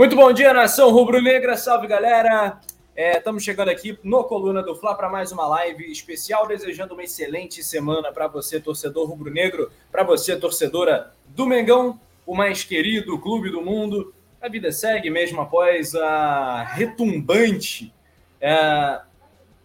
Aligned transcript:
Muito 0.00 0.16
bom 0.16 0.32
dia, 0.32 0.54
nação 0.54 0.90
rubro-negra. 0.90 1.58
Salve, 1.58 1.86
galera. 1.86 2.58
Estamos 2.96 3.42
é, 3.42 3.44
chegando 3.44 3.68
aqui 3.68 3.98
no 4.02 4.24
Coluna 4.24 4.62
do 4.62 4.74
Fla 4.74 4.94
para 4.94 5.10
mais 5.10 5.30
uma 5.30 5.46
live 5.46 5.92
especial, 5.92 6.48
desejando 6.48 6.94
uma 6.94 7.04
excelente 7.04 7.62
semana 7.62 8.10
para 8.10 8.26
você, 8.26 8.58
torcedor 8.58 9.06
rubro-negro, 9.06 9.70
para 9.92 10.02
você, 10.02 10.34
torcedora 10.36 11.12
do 11.28 11.44
Mengão, 11.44 12.00
o 12.24 12.34
mais 12.34 12.64
querido 12.64 13.18
clube 13.18 13.50
do 13.50 13.60
mundo. 13.60 14.14
A 14.40 14.48
vida 14.48 14.72
segue 14.72 15.10
mesmo 15.10 15.42
após 15.42 15.94
a 15.94 16.62
retumbante 16.62 17.92
é, 18.40 19.02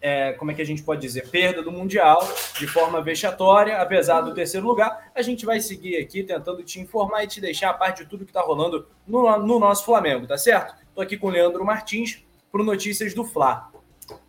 é, 0.08 0.34
como 0.34 0.52
é 0.52 0.54
que 0.54 0.62
a 0.62 0.66
gente 0.66 0.84
pode 0.84 1.02
dizer, 1.02 1.32
perda 1.32 1.64
do 1.64 1.72
Mundial 1.72 2.20
de 2.60 2.68
forma 2.68 3.02
vexatória, 3.02 3.82
apesar 3.82 4.22
do 4.22 4.36
terceiro 4.36 4.68
lugar. 4.68 5.10
A 5.16 5.22
gente 5.24 5.48
vai 5.48 5.60
seguir 5.60 5.98
aqui 5.98 6.22
tentando 6.22 6.62
te 6.62 6.80
informar 6.80 7.24
e 7.24 7.28
te 7.28 7.42
deixar 7.42 7.72
a 7.72 7.74
parte 7.74 8.04
de 8.04 8.10
tudo 8.12 8.24
que 8.24 8.30
está 8.30 8.42
rolando 8.42 8.88
no, 9.08 9.40
no, 9.40 9.60
nosso 9.60 9.84
Flamengo, 9.84 10.28
tá 10.28 10.38
certo? 10.38 10.76
Estou 10.88 11.02
aqui 11.02 11.18
com 11.18 11.26
o 11.26 11.30
Leandro 11.32 11.66
Martins 11.66 12.24
para 12.52 12.64
Notícias 12.64 13.16
do 13.16 13.26
Fla. 13.26 13.72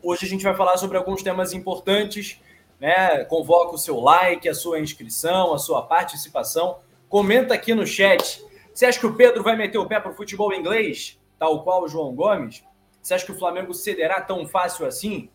Hoje 0.03 0.25
a 0.25 0.29
gente 0.31 0.43
vai 0.43 0.57
falar 0.57 0.79
sobre 0.79 0.97
alguns 0.97 1.23
temas 1.23 1.53
importantes, 1.53 2.41
né? 2.81 3.23
Convoca 3.27 3.75
o 3.75 3.79
seu 3.79 4.01
like, 4.01 4.49
a 4.49 4.55
sua 4.55 4.81
inscrição, 4.81 5.53
a 5.53 5.59
sua 5.59 5.83
participação. 5.83 6.79
Comenta 7.07 7.53
aqui 7.53 7.75
no 7.75 7.87
chat. 7.87 8.43
Você 8.73 8.87
acha 8.87 8.99
que 8.99 9.07
o 9.07 9.15
Pedro 9.15 9.43
vai 9.43 9.55
meter 9.55 9.77
o 9.77 9.85
pé 9.85 10.01
para 10.01 10.11
o 10.11 10.15
futebol 10.15 10.55
inglês, 10.55 11.21
tal 11.39 11.63
qual 11.63 11.83
o 11.83 11.89
João 11.89 12.15
Gomes? 12.15 12.65
Você 13.03 13.13
acha 13.13 13.27
que 13.27 13.33
o 13.33 13.39
Flamengo 13.39 13.75
cederá 13.75 14.23
tão 14.23 14.49
fácil 14.49 14.87
assim? 14.87 15.29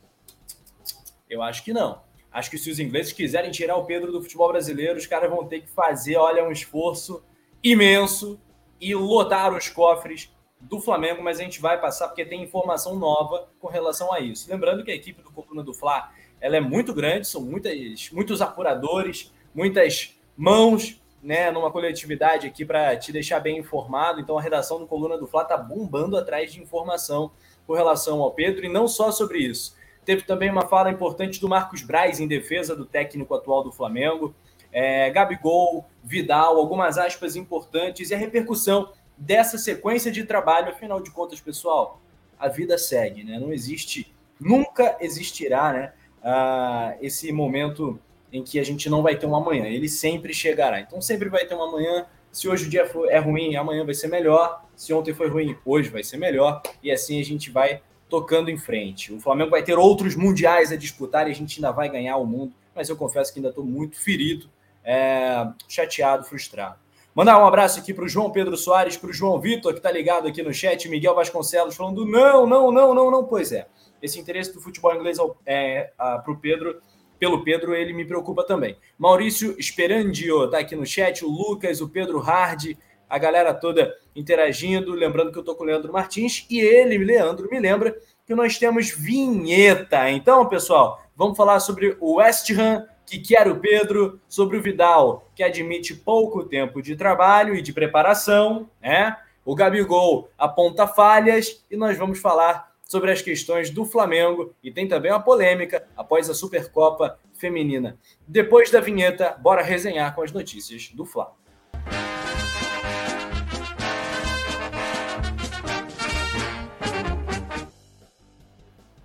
Eu 1.31 1.41
acho 1.41 1.63
que 1.63 1.71
não. 1.71 2.01
Acho 2.29 2.51
que 2.51 2.57
se 2.57 2.69
os 2.69 2.77
ingleses 2.77 3.13
quiserem 3.13 3.51
tirar 3.51 3.77
o 3.77 3.85
Pedro 3.85 4.11
do 4.11 4.21
futebol 4.21 4.49
brasileiro, 4.49 4.97
os 4.97 5.07
caras 5.07 5.29
vão 5.29 5.47
ter 5.47 5.61
que 5.61 5.69
fazer, 5.69 6.17
olha, 6.17 6.43
um 6.43 6.51
esforço 6.51 7.23
imenso 7.63 8.37
e 8.79 8.93
lotar 8.93 9.53
os 9.55 9.69
cofres 9.69 10.29
do 10.59 10.81
Flamengo, 10.81 11.23
mas 11.23 11.39
a 11.39 11.43
gente 11.43 11.61
vai 11.61 11.79
passar 11.79 12.09
porque 12.09 12.25
tem 12.25 12.43
informação 12.43 12.97
nova 12.97 13.47
com 13.59 13.67
relação 13.67 14.11
a 14.13 14.19
isso. 14.19 14.49
Lembrando 14.49 14.83
que 14.83 14.91
a 14.91 14.95
equipe 14.95 15.21
do 15.21 15.31
Coluna 15.31 15.63
do 15.63 15.73
Fla 15.73 16.11
ela 16.41 16.57
é 16.57 16.59
muito 16.59 16.93
grande, 16.93 17.27
são 17.27 17.41
muitas, 17.41 18.09
muitos 18.11 18.41
apuradores, 18.41 19.31
muitas 19.55 20.19
mãos, 20.35 21.01
né, 21.23 21.49
numa 21.49 21.71
coletividade 21.71 22.47
aqui 22.47 22.65
para 22.65 22.97
te 22.97 23.11
deixar 23.11 23.39
bem 23.39 23.59
informado. 23.59 24.19
Então 24.19 24.37
a 24.37 24.41
redação 24.41 24.79
do 24.79 24.87
Coluna 24.87 25.17
do 25.17 25.27
Fla 25.27 25.45
tá 25.45 25.55
bombando 25.55 26.17
atrás 26.17 26.51
de 26.51 26.61
informação 26.61 27.31
com 27.65 27.73
relação 27.73 28.21
ao 28.21 28.31
Pedro 28.31 28.65
e 28.65 28.69
não 28.69 28.87
só 28.87 29.11
sobre 29.11 29.39
isso. 29.39 29.79
Teve 30.11 30.23
também 30.23 30.49
uma 30.49 30.67
fala 30.67 30.91
importante 30.91 31.39
do 31.39 31.47
Marcos 31.47 31.83
Braz 31.83 32.19
em 32.19 32.27
defesa 32.27 32.75
do 32.75 32.85
técnico 32.85 33.33
atual 33.33 33.63
do 33.63 33.71
Flamengo. 33.71 34.35
É, 34.69 35.09
Gabigol, 35.09 35.85
Vidal, 36.03 36.57
algumas 36.57 36.97
aspas 36.97 37.37
importantes 37.37 38.09
e 38.09 38.13
a 38.13 38.17
repercussão 38.17 38.91
dessa 39.17 39.57
sequência 39.57 40.11
de 40.11 40.25
trabalho. 40.25 40.67
Afinal 40.67 40.99
de 40.99 41.09
contas, 41.11 41.39
pessoal, 41.39 42.01
a 42.37 42.49
vida 42.49 42.77
segue, 42.77 43.23
né? 43.23 43.39
Não 43.39 43.53
existe, 43.53 44.13
nunca 44.37 44.97
existirá, 44.99 45.71
né? 45.71 45.93
Ah, 46.21 46.93
esse 47.01 47.31
momento 47.31 47.97
em 48.33 48.43
que 48.43 48.59
a 48.59 48.65
gente 48.65 48.89
não 48.89 49.01
vai 49.01 49.15
ter 49.15 49.27
um 49.27 49.33
amanhã. 49.33 49.63
Ele 49.63 49.87
sempre 49.87 50.33
chegará. 50.33 50.81
Então 50.81 50.99
sempre 50.99 51.29
vai 51.29 51.45
ter 51.45 51.55
um 51.55 51.63
amanhã. 51.63 52.05
Se 52.33 52.49
hoje 52.49 52.67
o 52.67 52.69
dia 52.69 52.85
é 53.07 53.17
ruim, 53.17 53.55
amanhã 53.55 53.85
vai 53.85 53.93
ser 53.93 54.09
melhor. 54.09 54.65
Se 54.75 54.91
ontem 54.91 55.13
foi 55.13 55.29
ruim, 55.29 55.55
hoje 55.65 55.87
vai 55.87 56.03
ser 56.03 56.17
melhor. 56.17 56.61
E 56.83 56.91
assim 56.91 57.17
a 57.21 57.23
gente 57.23 57.49
vai 57.49 57.81
tocando 58.11 58.51
em 58.51 58.57
frente. 58.57 59.13
O 59.13 59.21
Flamengo 59.21 59.49
vai 59.49 59.63
ter 59.63 59.77
outros 59.77 60.17
mundiais 60.17 60.69
a 60.69 60.75
disputar 60.75 61.27
e 61.27 61.31
a 61.31 61.33
gente 61.33 61.57
ainda 61.57 61.71
vai 61.71 61.87
ganhar 61.87 62.17
o 62.17 62.25
mundo, 62.25 62.51
mas 62.75 62.89
eu 62.89 62.97
confesso 62.97 63.31
que 63.31 63.39
ainda 63.39 63.47
estou 63.47 63.63
muito 63.63 63.97
ferido, 63.97 64.49
é, 64.83 65.47
chateado, 65.65 66.25
frustrado. 66.25 66.75
Mandar 67.15 67.41
um 67.41 67.45
abraço 67.45 67.79
aqui 67.79 67.93
para 67.93 68.03
o 68.03 68.09
João 68.09 68.29
Pedro 68.29 68.57
Soares, 68.57 68.97
para 68.97 69.09
o 69.09 69.13
João 69.13 69.39
Vitor, 69.39 69.71
que 69.71 69.79
está 69.79 69.89
ligado 69.89 70.27
aqui 70.27 70.43
no 70.43 70.53
chat, 70.53 70.89
Miguel 70.89 71.15
Vasconcelos 71.15 71.75
falando 71.75 72.05
não, 72.05 72.45
não, 72.45 72.69
não, 72.69 72.93
não, 72.93 73.09
não. 73.09 73.23
Pois 73.23 73.53
é, 73.53 73.65
esse 74.01 74.19
interesse 74.19 74.53
do 74.53 74.59
futebol 74.59 74.93
inglês 74.93 75.17
é, 75.45 75.91
para 75.97 76.31
o 76.31 76.37
Pedro, 76.37 76.81
pelo 77.17 77.43
Pedro, 77.45 77.73
ele 77.73 77.93
me 77.93 78.03
preocupa 78.03 78.43
também. 78.43 78.75
Maurício 78.97 79.55
Esperandio 79.57 80.45
está 80.45 80.59
aqui 80.59 80.75
no 80.75 80.85
chat, 80.85 81.23
o 81.23 81.29
Lucas, 81.29 81.79
o 81.79 81.87
Pedro 81.87 82.19
Hardy, 82.19 82.77
a 83.11 83.17
galera 83.17 83.53
toda 83.53 83.93
interagindo. 84.15 84.93
Lembrando 84.93 85.31
que 85.31 85.37
eu 85.37 85.41
estou 85.41 85.53
com 85.53 85.63
o 85.63 85.67
Leandro 85.67 85.91
Martins 85.91 86.45
e 86.49 86.61
ele, 86.61 86.97
Leandro, 86.97 87.49
me 87.51 87.59
lembra 87.59 87.95
que 88.25 88.33
nós 88.33 88.57
temos 88.57 88.89
vinheta. 88.89 90.09
Então, 90.09 90.47
pessoal, 90.47 91.03
vamos 91.13 91.35
falar 91.35 91.59
sobre 91.59 91.97
o 91.99 92.15
West 92.15 92.49
Ham, 92.51 92.87
que 93.05 93.19
quer 93.19 93.49
o 93.49 93.59
Pedro, 93.59 94.21
sobre 94.29 94.55
o 94.55 94.61
Vidal, 94.61 95.29
que 95.35 95.43
admite 95.43 95.93
pouco 95.93 96.45
tempo 96.45 96.81
de 96.81 96.95
trabalho 96.95 97.53
e 97.53 97.61
de 97.61 97.73
preparação, 97.73 98.69
né? 98.81 99.17
O 99.43 99.55
Gabigol 99.55 100.29
aponta 100.37 100.87
falhas 100.87 101.65
e 101.69 101.75
nós 101.75 101.97
vamos 101.97 102.19
falar 102.19 102.71
sobre 102.85 103.11
as 103.11 103.21
questões 103.21 103.69
do 103.69 103.83
Flamengo 103.83 104.53
e 104.63 104.71
tem 104.71 104.87
também 104.87 105.11
uma 105.11 105.19
polêmica 105.19 105.85
após 105.97 106.29
a 106.29 106.33
Supercopa 106.33 107.19
Feminina. 107.33 107.97
Depois 108.25 108.71
da 108.71 108.79
vinheta, 108.79 109.35
bora 109.37 109.61
resenhar 109.61 110.15
com 110.15 110.21
as 110.21 110.31
notícias 110.31 110.89
do 110.93 111.03
Flamengo. 111.03 111.40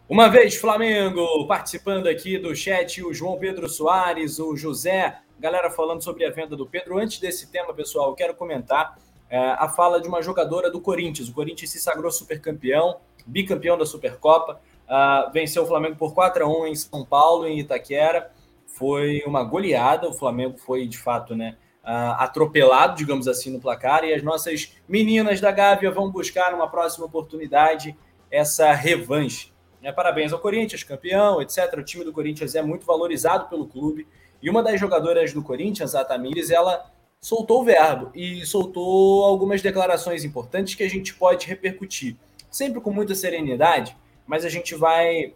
Uma 0.09 0.29
vez 0.29 0.55
Flamengo 0.55 1.49
participando 1.49 2.07
aqui 2.07 2.39
do 2.39 2.55
chat, 2.55 3.03
o 3.03 3.13
João 3.13 3.37
Pedro 3.41 3.69
Soares, 3.69 4.39
o 4.39 4.57
José, 4.57 5.19
galera 5.37 5.69
falando 5.69 6.01
sobre 6.01 6.25
a 6.25 6.31
venda 6.31 6.57
do 6.57 6.65
Pedro. 6.65 6.97
Antes 6.97 7.19
desse 7.19 7.51
tema, 7.51 7.75
pessoal, 7.75 8.11
eu 8.11 8.15
quero 8.15 8.33
comentar 8.33 8.97
é, 9.29 9.37
a 9.37 9.69
fala 9.69 10.01
de 10.01 10.07
uma 10.07 10.23
jogadora 10.23 10.71
do 10.71 10.81
Corinthians. 10.81 11.29
O 11.29 11.35
Corinthians 11.35 11.71
se 11.71 11.81
sagrou 11.81 12.09
supercampeão, 12.13 12.99
bicampeão 13.27 13.77
da 13.77 13.85
Supercopa, 13.85 14.61
uh, 14.87 15.33
venceu 15.33 15.65
o 15.65 15.67
Flamengo 15.67 15.97
por 15.97 16.15
4 16.15 16.45
a 16.45 16.49
1 16.49 16.67
em 16.69 16.77
São 16.77 17.05
Paulo, 17.05 17.45
em 17.45 17.59
Itaquera. 17.59 18.31
Foi 18.65 19.25
uma 19.27 19.43
goleada, 19.43 20.09
o 20.09 20.13
Flamengo 20.13 20.57
foi 20.57 20.87
de 20.87 20.99
fato, 20.99 21.35
né? 21.35 21.57
Uh, 21.83 22.15
atropelado, 22.19 22.97
digamos 22.97 23.27
assim, 23.27 23.51
no 23.51 23.61
placar, 23.61 24.05
e 24.05 24.15
as 24.15 24.23
nossas 24.23 24.73
meninas 24.89 25.41
da 25.41 25.51
Gávea 25.51 25.91
vão 25.91 26.13
buscar 26.13 26.53
numa 26.53 26.69
próxima 26.69 27.07
oportunidade 27.07 27.97
essa 28.31 28.73
revanche. 28.73 29.56
É, 29.87 29.93
parabéns 29.93 30.33
ao 30.33 30.41
Corinthians, 30.41 30.83
campeão, 30.83 31.41
etc. 31.41 31.73
O 31.79 31.83
time 31.85 32.03
do 32.03 32.13
Corinthians 32.13 32.57
é 32.57 32.61
muito 32.61 32.85
valorizado 32.85 33.49
pelo 33.49 33.69
clube. 33.69 34.05
E 34.43 34.51
uma 34.51 34.61
das 34.61 34.81
jogadoras 34.81 35.33
do 35.33 35.45
Corinthians, 35.45 35.95
a 35.95 36.05
Tamires, 36.05 36.51
ela 36.51 36.91
soltou 37.21 37.61
o 37.61 37.65
verbo 37.65 38.11
e 38.13 38.45
soltou 38.45 39.25
algumas 39.25 39.63
declarações 39.63 40.25
importantes 40.25 40.75
que 40.75 40.83
a 40.83 40.91
gente 40.91 41.15
pode 41.15 41.47
repercutir. 41.47 42.17
Sempre 42.51 42.81
com 42.81 42.91
muita 42.91 43.15
serenidade, 43.15 43.97
mas 44.27 44.45
a 44.45 44.49
gente 44.49 44.75
vai 44.75 45.33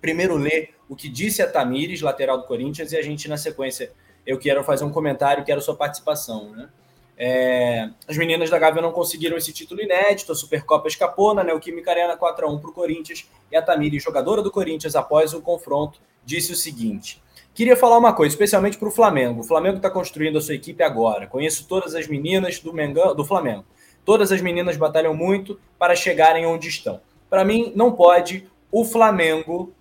primeiro 0.00 0.38
ler 0.38 0.70
o 0.88 0.96
que 0.96 1.10
disse 1.10 1.42
a 1.42 1.46
Tamires, 1.46 2.00
lateral 2.00 2.38
do 2.38 2.44
Corinthians, 2.44 2.90
e 2.90 2.96
a 2.96 3.02
gente, 3.02 3.28
na 3.28 3.36
sequência, 3.36 3.92
eu 4.26 4.38
quero 4.38 4.64
fazer 4.64 4.86
um 4.86 4.90
comentário, 4.90 5.44
quero 5.44 5.60
sua 5.60 5.76
participação. 5.76 6.52
Né? 6.52 6.70
É, 7.16 7.90
as 8.08 8.16
meninas 8.16 8.50
da 8.50 8.58
Gávea 8.58 8.82
não 8.82 8.90
conseguiram 8.90 9.36
esse 9.36 9.52
título 9.52 9.80
inédito, 9.80 10.32
a 10.32 10.34
Supercopa 10.34 10.88
escapou 10.88 11.32
na 11.32 11.44
Neoquímica 11.44 11.90
Arena 11.90 12.16
4x1 12.16 12.60
para 12.60 12.70
o 12.70 12.72
Corinthians, 12.72 13.28
e 13.52 13.56
a 13.56 13.62
Tamiri, 13.62 14.00
jogadora 14.00 14.42
do 14.42 14.50
Corinthians, 14.50 14.96
após 14.96 15.32
o 15.32 15.40
confronto, 15.40 16.00
disse 16.24 16.52
o 16.52 16.56
seguinte: 16.56 17.22
Queria 17.54 17.76
falar 17.76 17.98
uma 17.98 18.12
coisa, 18.12 18.34
especialmente 18.34 18.76
para 18.76 18.88
o 18.88 18.90
Flamengo. 18.90 19.40
O 19.40 19.44
Flamengo 19.44 19.76
está 19.76 19.88
construindo 19.88 20.38
a 20.38 20.40
sua 20.40 20.56
equipe 20.56 20.82
agora. 20.82 21.28
Conheço 21.28 21.68
todas 21.68 21.94
as 21.94 22.08
meninas 22.08 22.58
do, 22.58 22.72
Mengão, 22.72 23.14
do 23.14 23.24
Flamengo. 23.24 23.64
Todas 24.04 24.32
as 24.32 24.40
meninas 24.40 24.76
batalham 24.76 25.14
muito 25.14 25.58
para 25.78 25.94
chegarem 25.94 26.44
onde 26.46 26.68
estão. 26.68 27.00
Para 27.30 27.44
mim, 27.44 27.72
não 27.76 27.92
pode 27.92 28.48
o 28.72 28.84
Flamengo 28.84 29.72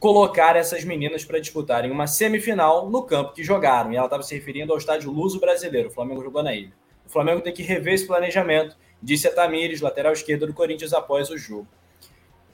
colocar 0.00 0.56
essas 0.56 0.82
meninas 0.82 1.26
para 1.26 1.38
disputarem 1.38 1.90
uma 1.90 2.06
semifinal 2.06 2.88
no 2.88 3.02
campo 3.02 3.34
que 3.34 3.44
jogaram. 3.44 3.92
E 3.92 3.96
ela 3.96 4.06
estava 4.06 4.22
se 4.22 4.34
referindo 4.34 4.72
ao 4.72 4.78
estádio 4.78 5.10
Luso 5.10 5.38
Brasileiro. 5.38 5.90
O 5.90 5.92
Flamengo 5.92 6.22
jogou 6.22 6.42
na 6.42 6.54
ilha. 6.54 6.72
O 7.06 7.10
Flamengo 7.10 7.42
tem 7.42 7.52
que 7.52 7.62
rever 7.62 7.94
esse 7.94 8.06
planejamento, 8.06 8.76
disse 9.02 9.28
a 9.28 9.34
Tamires, 9.34 9.82
lateral 9.82 10.12
esquerda 10.12 10.46
do 10.46 10.54
Corinthians, 10.54 10.94
após 10.94 11.28
o 11.28 11.36
jogo. 11.36 11.68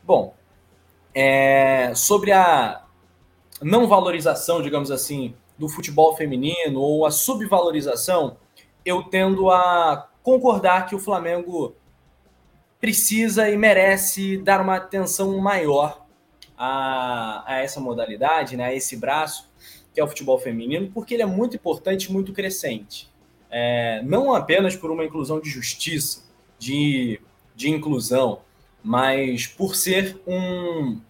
Bom, 0.03 0.35
é, 1.15 1.93
sobre 1.95 2.33
a 2.33 2.83
não 3.63 3.87
valorização, 3.87 4.61
digamos 4.61 4.91
assim, 4.91 5.35
do 5.57 5.69
futebol 5.69 6.17
feminino 6.17 6.81
ou 6.81 7.07
a 7.07 7.11
subvalorização, 7.11 8.39
eu 8.85 9.05
tendo 9.05 9.51
a 9.51 10.09
concordar 10.23 10.87
que 10.87 10.95
o 10.95 10.99
Flamengo 10.99 11.77
precisa 12.81 13.49
e 13.49 13.57
merece 13.57 14.37
dar 14.37 14.61
uma 14.61 14.77
atenção 14.77 15.37
maior 15.39 16.06
a, 16.57 17.45
a 17.47 17.59
essa 17.59 17.81
modalidade, 17.81 18.57
né, 18.57 18.67
a 18.67 18.75
esse 18.75 18.97
braço, 18.97 19.51
que 19.93 20.01
é 20.01 20.05
o 20.05 20.09
futebol 20.09 20.39
feminino, 20.39 20.91
porque 20.93 21.15
ele 21.15 21.23
é 21.23 21.27
muito 21.27 21.57
importante, 21.57 22.13
muito 22.13 22.33
crescente. 22.33 23.11
É, 23.51 24.03
não 24.03 24.35
apenas 24.35 24.77
por 24.77 24.91
uma 24.91 25.05
inclusão 25.05 25.41
de 25.41 25.49
justiça, 25.49 26.25
de, 26.59 27.21
de 27.55 27.71
inclusão, 27.71 28.41
mas 28.83 29.47
por 29.47 29.75
ser 29.75 30.21
um, 30.27 31.01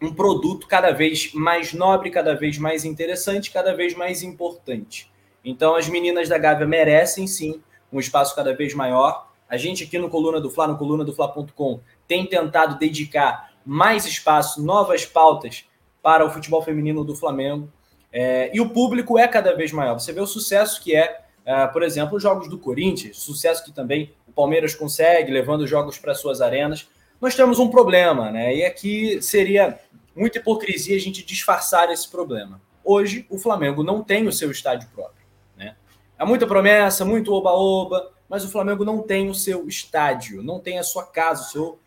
um 0.00 0.12
produto 0.12 0.66
cada 0.66 0.90
vez 0.90 1.32
mais 1.32 1.72
nobre, 1.72 2.10
cada 2.10 2.34
vez 2.34 2.58
mais 2.58 2.84
interessante, 2.84 3.50
cada 3.50 3.74
vez 3.74 3.94
mais 3.94 4.22
importante. 4.22 5.10
Então, 5.44 5.74
as 5.74 5.88
meninas 5.88 6.28
da 6.28 6.38
Gávea 6.38 6.66
merecem 6.66 7.26
sim 7.26 7.60
um 7.92 8.00
espaço 8.00 8.34
cada 8.34 8.54
vez 8.54 8.74
maior. 8.74 9.30
A 9.48 9.56
gente 9.56 9.84
aqui 9.84 9.98
no 9.98 10.08
Coluna 10.08 10.40
do 10.40 10.50
Fla, 10.50 10.66
no 10.66 10.78
coluna 10.78 11.04
do 11.04 11.12
Fla.com, 11.12 11.80
tem 12.08 12.26
tentado 12.26 12.78
dedicar 12.78 13.51
mais 13.64 14.06
espaço, 14.06 14.62
novas 14.62 15.04
pautas 15.04 15.64
para 16.02 16.24
o 16.24 16.30
futebol 16.30 16.62
feminino 16.62 17.04
do 17.04 17.14
Flamengo. 17.14 17.68
É, 18.12 18.50
e 18.54 18.60
o 18.60 18.68
público 18.68 19.18
é 19.18 19.26
cada 19.26 19.54
vez 19.54 19.72
maior. 19.72 19.94
Você 19.94 20.12
vê 20.12 20.20
o 20.20 20.26
sucesso 20.26 20.82
que 20.82 20.94
é, 20.94 21.22
é, 21.44 21.66
por 21.66 21.82
exemplo, 21.82 22.16
os 22.16 22.22
jogos 22.22 22.48
do 22.48 22.58
Corinthians, 22.58 23.18
sucesso 23.18 23.64
que 23.64 23.72
também 23.72 24.12
o 24.28 24.32
Palmeiras 24.32 24.74
consegue, 24.74 25.32
levando 25.32 25.66
jogos 25.66 25.98
para 25.98 26.14
suas 26.14 26.40
arenas. 26.40 26.88
Nós 27.20 27.34
temos 27.34 27.58
um 27.58 27.70
problema, 27.70 28.30
né? 28.30 28.54
E 28.54 28.64
aqui 28.64 29.22
seria 29.22 29.78
muita 30.14 30.38
hipocrisia 30.38 30.96
a 30.96 31.00
gente 31.00 31.24
disfarçar 31.24 31.90
esse 31.90 32.08
problema. 32.08 32.60
Hoje, 32.84 33.26
o 33.30 33.38
Flamengo 33.38 33.82
não 33.82 34.02
tem 34.02 34.26
o 34.26 34.32
seu 34.32 34.50
estádio 34.50 34.88
próprio. 34.94 35.24
Né? 35.56 35.76
É 36.18 36.24
muita 36.24 36.46
promessa, 36.46 37.04
muito 37.04 37.32
oba-oba, 37.32 38.10
mas 38.28 38.44
o 38.44 38.50
Flamengo 38.50 38.84
não 38.84 39.02
tem 39.02 39.28
o 39.30 39.34
seu 39.34 39.68
estádio, 39.68 40.42
não 40.42 40.58
tem 40.58 40.78
a 40.78 40.82
sua 40.82 41.04
casa, 41.04 41.42
o 41.42 41.46
seu 41.46 41.78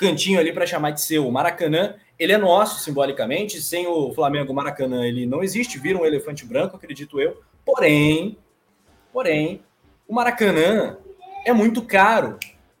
cantinho 0.00 0.40
ali 0.40 0.52
para 0.52 0.66
chamar 0.66 0.92
de 0.92 1.02
seu. 1.02 1.28
O 1.28 1.32
Maracanã, 1.32 1.94
ele 2.18 2.32
é 2.32 2.38
nosso 2.38 2.80
simbolicamente, 2.80 3.60
sem 3.60 3.86
o 3.86 4.12
Flamengo, 4.12 4.54
Maracanã 4.54 5.06
ele 5.06 5.26
não 5.26 5.42
existe, 5.42 5.78
vira 5.78 5.98
um 5.98 6.06
elefante 6.06 6.44
branco, 6.46 6.76
acredito 6.76 7.20
eu. 7.20 7.40
Porém, 7.64 8.38
porém, 9.12 9.62
o 10.08 10.14
Maracanã 10.14 10.96
é 11.44 11.52
muito 11.52 11.82
caro. 11.82 12.38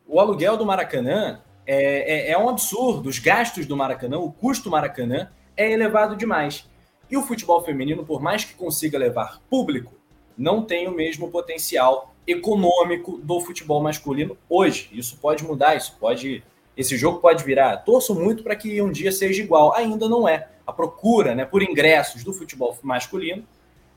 O 0.08 0.18
aluguel 0.18 0.56
do 0.56 0.66
Maracanã 0.66 1.40
é, 1.66 2.30
é, 2.30 2.30
é 2.32 2.38
um 2.38 2.48
absurdo. 2.48 3.08
Os 3.08 3.18
gastos 3.18 3.66
do 3.66 3.76
Maracanã, 3.76 4.18
o 4.18 4.32
custo 4.32 4.64
do 4.64 4.70
Maracanã 4.70 5.30
é 5.56 5.70
elevado 5.70 6.16
demais. 6.16 6.68
E 7.10 7.16
o 7.16 7.22
futebol 7.22 7.62
feminino, 7.62 8.04
por 8.04 8.20
mais 8.22 8.44
que 8.44 8.54
consiga 8.54 8.98
levar 8.98 9.40
público, 9.50 9.92
não 10.36 10.62
tem 10.62 10.88
o 10.88 10.92
mesmo 10.92 11.30
potencial 11.30 12.14
econômico 12.26 13.18
do 13.18 13.40
futebol 13.40 13.82
masculino 13.82 14.36
hoje. 14.48 14.88
Isso 14.92 15.18
pode 15.18 15.44
mudar, 15.44 15.76
isso 15.76 15.96
pode. 16.00 16.42
Esse 16.76 16.96
jogo 16.96 17.18
pode 17.18 17.44
virar. 17.44 17.76
Torço 17.78 18.14
muito 18.14 18.42
para 18.42 18.56
que 18.56 18.80
um 18.80 18.90
dia 18.90 19.12
seja 19.12 19.42
igual. 19.42 19.74
Ainda 19.74 20.08
não 20.08 20.28
é. 20.28 20.48
A 20.66 20.72
procura 20.72 21.34
né, 21.34 21.44
por 21.44 21.62
ingressos 21.62 22.22
do 22.24 22.32
futebol 22.32 22.76
masculino 22.82 23.44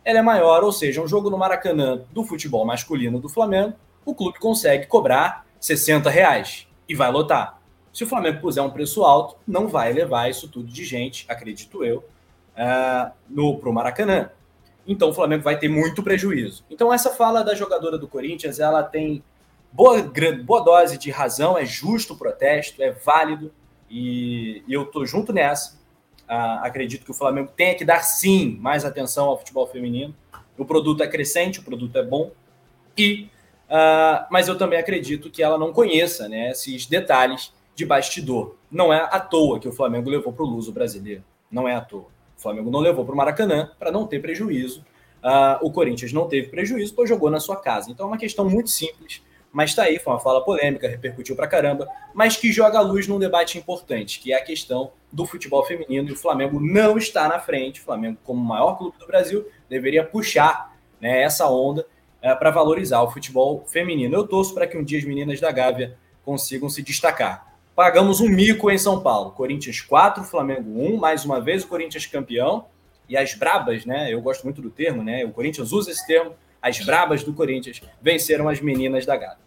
ela 0.06 0.20
é 0.20 0.22
maior, 0.22 0.64
ou 0.64 0.72
seja, 0.72 1.02
um 1.02 1.08
jogo 1.08 1.30
no 1.30 1.38
Maracanã 1.38 2.02
do 2.12 2.24
futebol 2.24 2.66
masculino 2.66 3.20
do 3.20 3.30
Flamengo, 3.30 3.74
o 4.06 4.14
clube 4.14 4.38
consegue 4.38 4.86
cobrar 4.86 5.46
60 5.60 6.10
reais 6.10 6.68
e 6.90 6.94
vai 6.94 7.10
lotar. 7.10 7.62
Se 7.94 8.04
o 8.04 8.08
Flamengo 8.08 8.42
puser 8.42 8.62
um 8.64 8.70
preço 8.70 9.04
alto, 9.04 9.38
não 9.48 9.68
vai 9.68 9.94
levar 9.94 10.30
isso 10.30 10.48
tudo 10.48 10.68
de 10.68 10.84
gente, 10.84 11.26
acredito 11.30 11.86
eu, 11.86 12.04
uh, 12.54 13.56
para 13.60 13.70
o 13.70 13.74
Maracanã. 13.74 14.30
Então 14.86 15.10
o 15.10 15.14
Flamengo 15.14 15.44
vai 15.44 15.58
ter 15.58 15.70
muito 15.70 16.04
prejuízo. 16.04 16.66
Então 16.70 16.92
essa 16.92 17.12
fala 17.12 17.42
da 17.42 17.56
jogadora 17.56 17.98
do 17.98 18.08
Corinthians, 18.08 18.60
ela 18.60 18.84
tem 18.84 19.24
boa, 19.74 20.02
boa 20.44 20.64
dose 20.64 20.98
de 20.98 21.12
razão, 21.12 21.58
é 21.58 21.66
justo 21.66 22.14
o 22.14 22.18
protesto, 22.18 22.82
é 22.82 22.92
válido 22.92 23.52
e, 23.90 24.64
eu 24.70 24.84
estou 24.84 25.06
junto 25.06 25.34
nessa. 25.34 25.82
Uh, 26.24 26.64
acredito 26.64 27.04
que 27.04 27.12
o 27.12 27.14
Flamengo 27.14 27.52
tenha 27.56 27.76
que 27.76 27.84
dar 27.84 28.02
sim 28.02 28.58
mais 28.62 28.86
atenção 28.86 29.26
ao 29.26 29.38
futebol 29.38 29.68
feminino. 29.68 30.16
O 30.58 30.64
produto 30.64 31.04
é 31.04 31.08
crescente, 31.08 31.60
o 31.60 31.64
produto 31.64 31.98
é 31.98 32.04
bom 32.04 32.32
e 32.98 33.30
uh, 33.70 34.26
mas 34.32 34.48
eu 34.48 34.58
também 34.58 34.80
acredito 34.80 35.30
que 35.30 35.44
ela 35.44 35.58
não 35.58 35.74
conheça 35.74 36.30
né, 36.30 36.52
esses 36.52 36.86
detalhes 36.86 37.52
de 37.76 37.86
bastidor. 37.86 38.56
Não 38.72 38.94
é 38.94 39.00
à 39.00 39.20
toa 39.20 39.60
que 39.60 39.68
o 39.68 39.74
Flamengo 39.74 40.10
levou 40.10 40.32
para 40.32 40.46
o 40.46 40.48
Luso 40.48 40.72
brasileiro. 40.72 41.24
Não 41.52 41.68
é 41.68 41.76
à 41.76 41.82
toa. 41.82 42.08
O 42.38 42.42
Flamengo 42.42 42.72
não 42.72 42.80
levou 42.80 43.04
para 43.04 43.14
o 43.14 43.18
Maracanã 43.18 43.72
para 43.78 43.92
não 43.92 44.08
ter 44.08 44.20
prejuízo. 44.20 44.84
Uh, 45.24 45.66
o 45.66 45.72
Corinthians 45.72 46.12
não 46.12 46.28
teve 46.28 46.50
prejuízo, 46.50 46.94
pois 46.96 47.08
jogou 47.08 47.30
na 47.30 47.40
sua 47.40 47.58
casa. 47.58 47.92
Então 47.92 48.06
é 48.06 48.10
uma 48.10 48.18
questão 48.18 48.48
muito 48.50 48.70
simples, 48.70 49.22
mas 49.54 49.70
está 49.70 49.84
aí, 49.84 50.00
foi 50.00 50.12
uma 50.12 50.20
fala 50.20 50.44
polêmica, 50.44 50.88
repercutiu 50.88 51.36
para 51.36 51.48
caramba, 51.48 51.88
mas 52.12 52.36
que 52.36 52.52
joga 52.52 52.80
a 52.80 52.82
luz 52.82 53.08
num 53.08 53.20
debate 53.20 53.56
importante, 53.56 54.20
que 54.20 54.34
é 54.34 54.36
a 54.36 54.44
questão 54.44 54.92
do 55.12 55.28
futebol 55.28 55.64
feminino. 55.64 56.10
E 56.10 56.12
o 56.12 56.18
Flamengo 56.18 56.60
não 56.60 56.98
está 56.98 57.28
na 57.28 57.40
frente. 57.40 57.80
O 57.80 57.84
Flamengo, 57.84 58.18
como 58.24 58.42
o 58.42 58.44
maior 58.44 58.80
clube 58.80 58.98
do 58.98 59.06
Brasil, 59.06 59.48
deveria 59.70 60.04
puxar 60.04 60.76
né, 61.00 61.22
essa 61.22 61.48
onda 61.48 61.86
eh, 62.20 62.34
para 62.34 62.50
valorizar 62.50 63.04
o 63.04 63.12
futebol 63.12 63.64
feminino. 63.68 64.16
Eu 64.16 64.28
torço 64.28 64.56
para 64.56 64.66
que 64.66 64.76
um 64.76 64.84
dia 64.84 64.98
as 64.98 65.06
meninas 65.06 65.40
da 65.40 65.52
Gávea 65.52 65.96
consigam 66.26 66.68
se 66.68 66.82
destacar. 66.82 67.54
Pagamos 67.76 68.22
um 68.22 68.30
mico 68.30 68.72
em 68.72 68.78
São 68.80 69.02
Paulo. 69.02 69.32
Corinthians 69.32 69.82
4, 69.82 70.24
Flamengo 70.24 70.84
1, 70.84 70.98
mais 70.98 71.26
uma 71.26 71.40
vez 71.40 71.64
o 71.64 71.68
Corinthians 71.68 72.08
campeão. 72.08 72.66
E 73.08 73.16
as 73.16 73.36
brabas, 73.36 73.86
né? 73.86 74.12
Eu 74.12 74.20
gosto 74.20 74.44
muito 74.46 74.64
do 74.64 74.72
termo, 74.72 75.04
né? 75.04 75.24
O 75.26 75.32
Corinthians 75.32 75.72
usa 75.72 75.92
esse 75.92 76.08
termo. 76.08 76.34
As 76.64 76.80
brabas 76.80 77.26
do 77.26 77.34
Corinthians 77.34 77.82
venceram 78.02 78.48
as 78.48 78.62
meninas 78.62 79.06
da 79.06 79.18
Gada. 79.18 79.38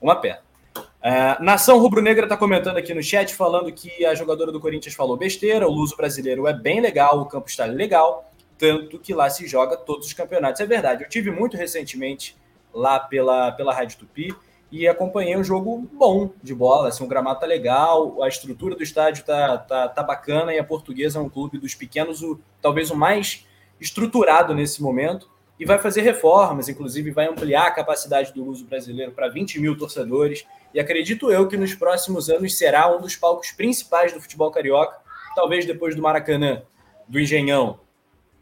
Uma 0.00 0.16
pena. 0.16 0.40
Uh, 0.74 1.44
Nação 1.44 1.78
Rubro-Negra 1.78 2.24
está 2.24 2.36
comentando 2.36 2.78
aqui 2.78 2.94
no 2.94 3.02
chat, 3.02 3.34
falando 3.34 3.70
que 3.70 4.06
a 4.06 4.14
jogadora 4.14 4.50
do 4.50 4.58
Corinthians 4.58 4.94
falou 4.94 5.14
besteira, 5.14 5.68
o 5.68 5.70
Luso 5.70 5.94
brasileiro 5.96 6.46
é 6.46 6.54
bem 6.54 6.80
legal, 6.80 7.20
o 7.20 7.26
campo 7.26 7.50
está 7.50 7.66
legal, 7.66 8.32
tanto 8.56 8.98
que 8.98 9.12
lá 9.12 9.28
se 9.28 9.46
joga 9.46 9.76
todos 9.76 10.06
os 10.06 10.14
campeonatos. 10.14 10.62
É 10.62 10.66
verdade, 10.66 11.04
eu 11.04 11.08
tive 11.10 11.30
muito 11.30 11.58
recentemente 11.58 12.34
lá 12.72 12.98
pela, 12.98 13.52
pela 13.52 13.74
Rádio 13.74 13.98
Tupi, 13.98 14.34
e 14.72 14.88
acompanhei 14.88 15.36
um 15.36 15.44
jogo 15.44 15.86
bom 15.92 16.30
de 16.42 16.54
bola. 16.54 16.88
Assim, 16.88 17.04
o 17.04 17.06
gramado 17.06 17.38
tá 17.38 17.46
legal, 17.46 18.22
a 18.22 18.28
estrutura 18.28 18.74
do 18.74 18.82
estádio 18.82 19.22
tá, 19.24 19.58
tá, 19.58 19.88
tá 19.88 20.02
bacana 20.02 20.54
e 20.54 20.58
a 20.58 20.64
Portuguesa 20.64 21.18
é 21.18 21.22
um 21.22 21.28
clube 21.28 21.58
dos 21.58 21.74
pequenos, 21.74 22.22
o, 22.22 22.40
talvez 22.62 22.90
o 22.90 22.96
mais 22.96 23.46
estruturado 23.78 24.54
nesse 24.54 24.82
momento. 24.82 25.30
E 25.62 25.64
vai 25.64 25.78
fazer 25.78 26.00
reformas, 26.00 26.68
inclusive 26.68 27.12
vai 27.12 27.28
ampliar 27.28 27.68
a 27.68 27.70
capacidade 27.70 28.32
do 28.32 28.44
uso 28.44 28.64
brasileiro 28.64 29.12
para 29.12 29.28
20 29.28 29.60
mil 29.60 29.78
torcedores. 29.78 30.44
E 30.74 30.80
acredito 30.80 31.30
eu 31.30 31.46
que 31.46 31.56
nos 31.56 31.72
próximos 31.72 32.28
anos 32.28 32.58
será 32.58 32.92
um 32.92 33.00
dos 33.00 33.14
palcos 33.14 33.52
principais 33.52 34.12
do 34.12 34.20
futebol 34.20 34.50
carioca, 34.50 34.98
talvez 35.36 35.64
depois 35.64 35.94
do 35.94 36.02
Maracanã, 36.02 36.62
do 37.06 37.20
Engenhão 37.20 37.78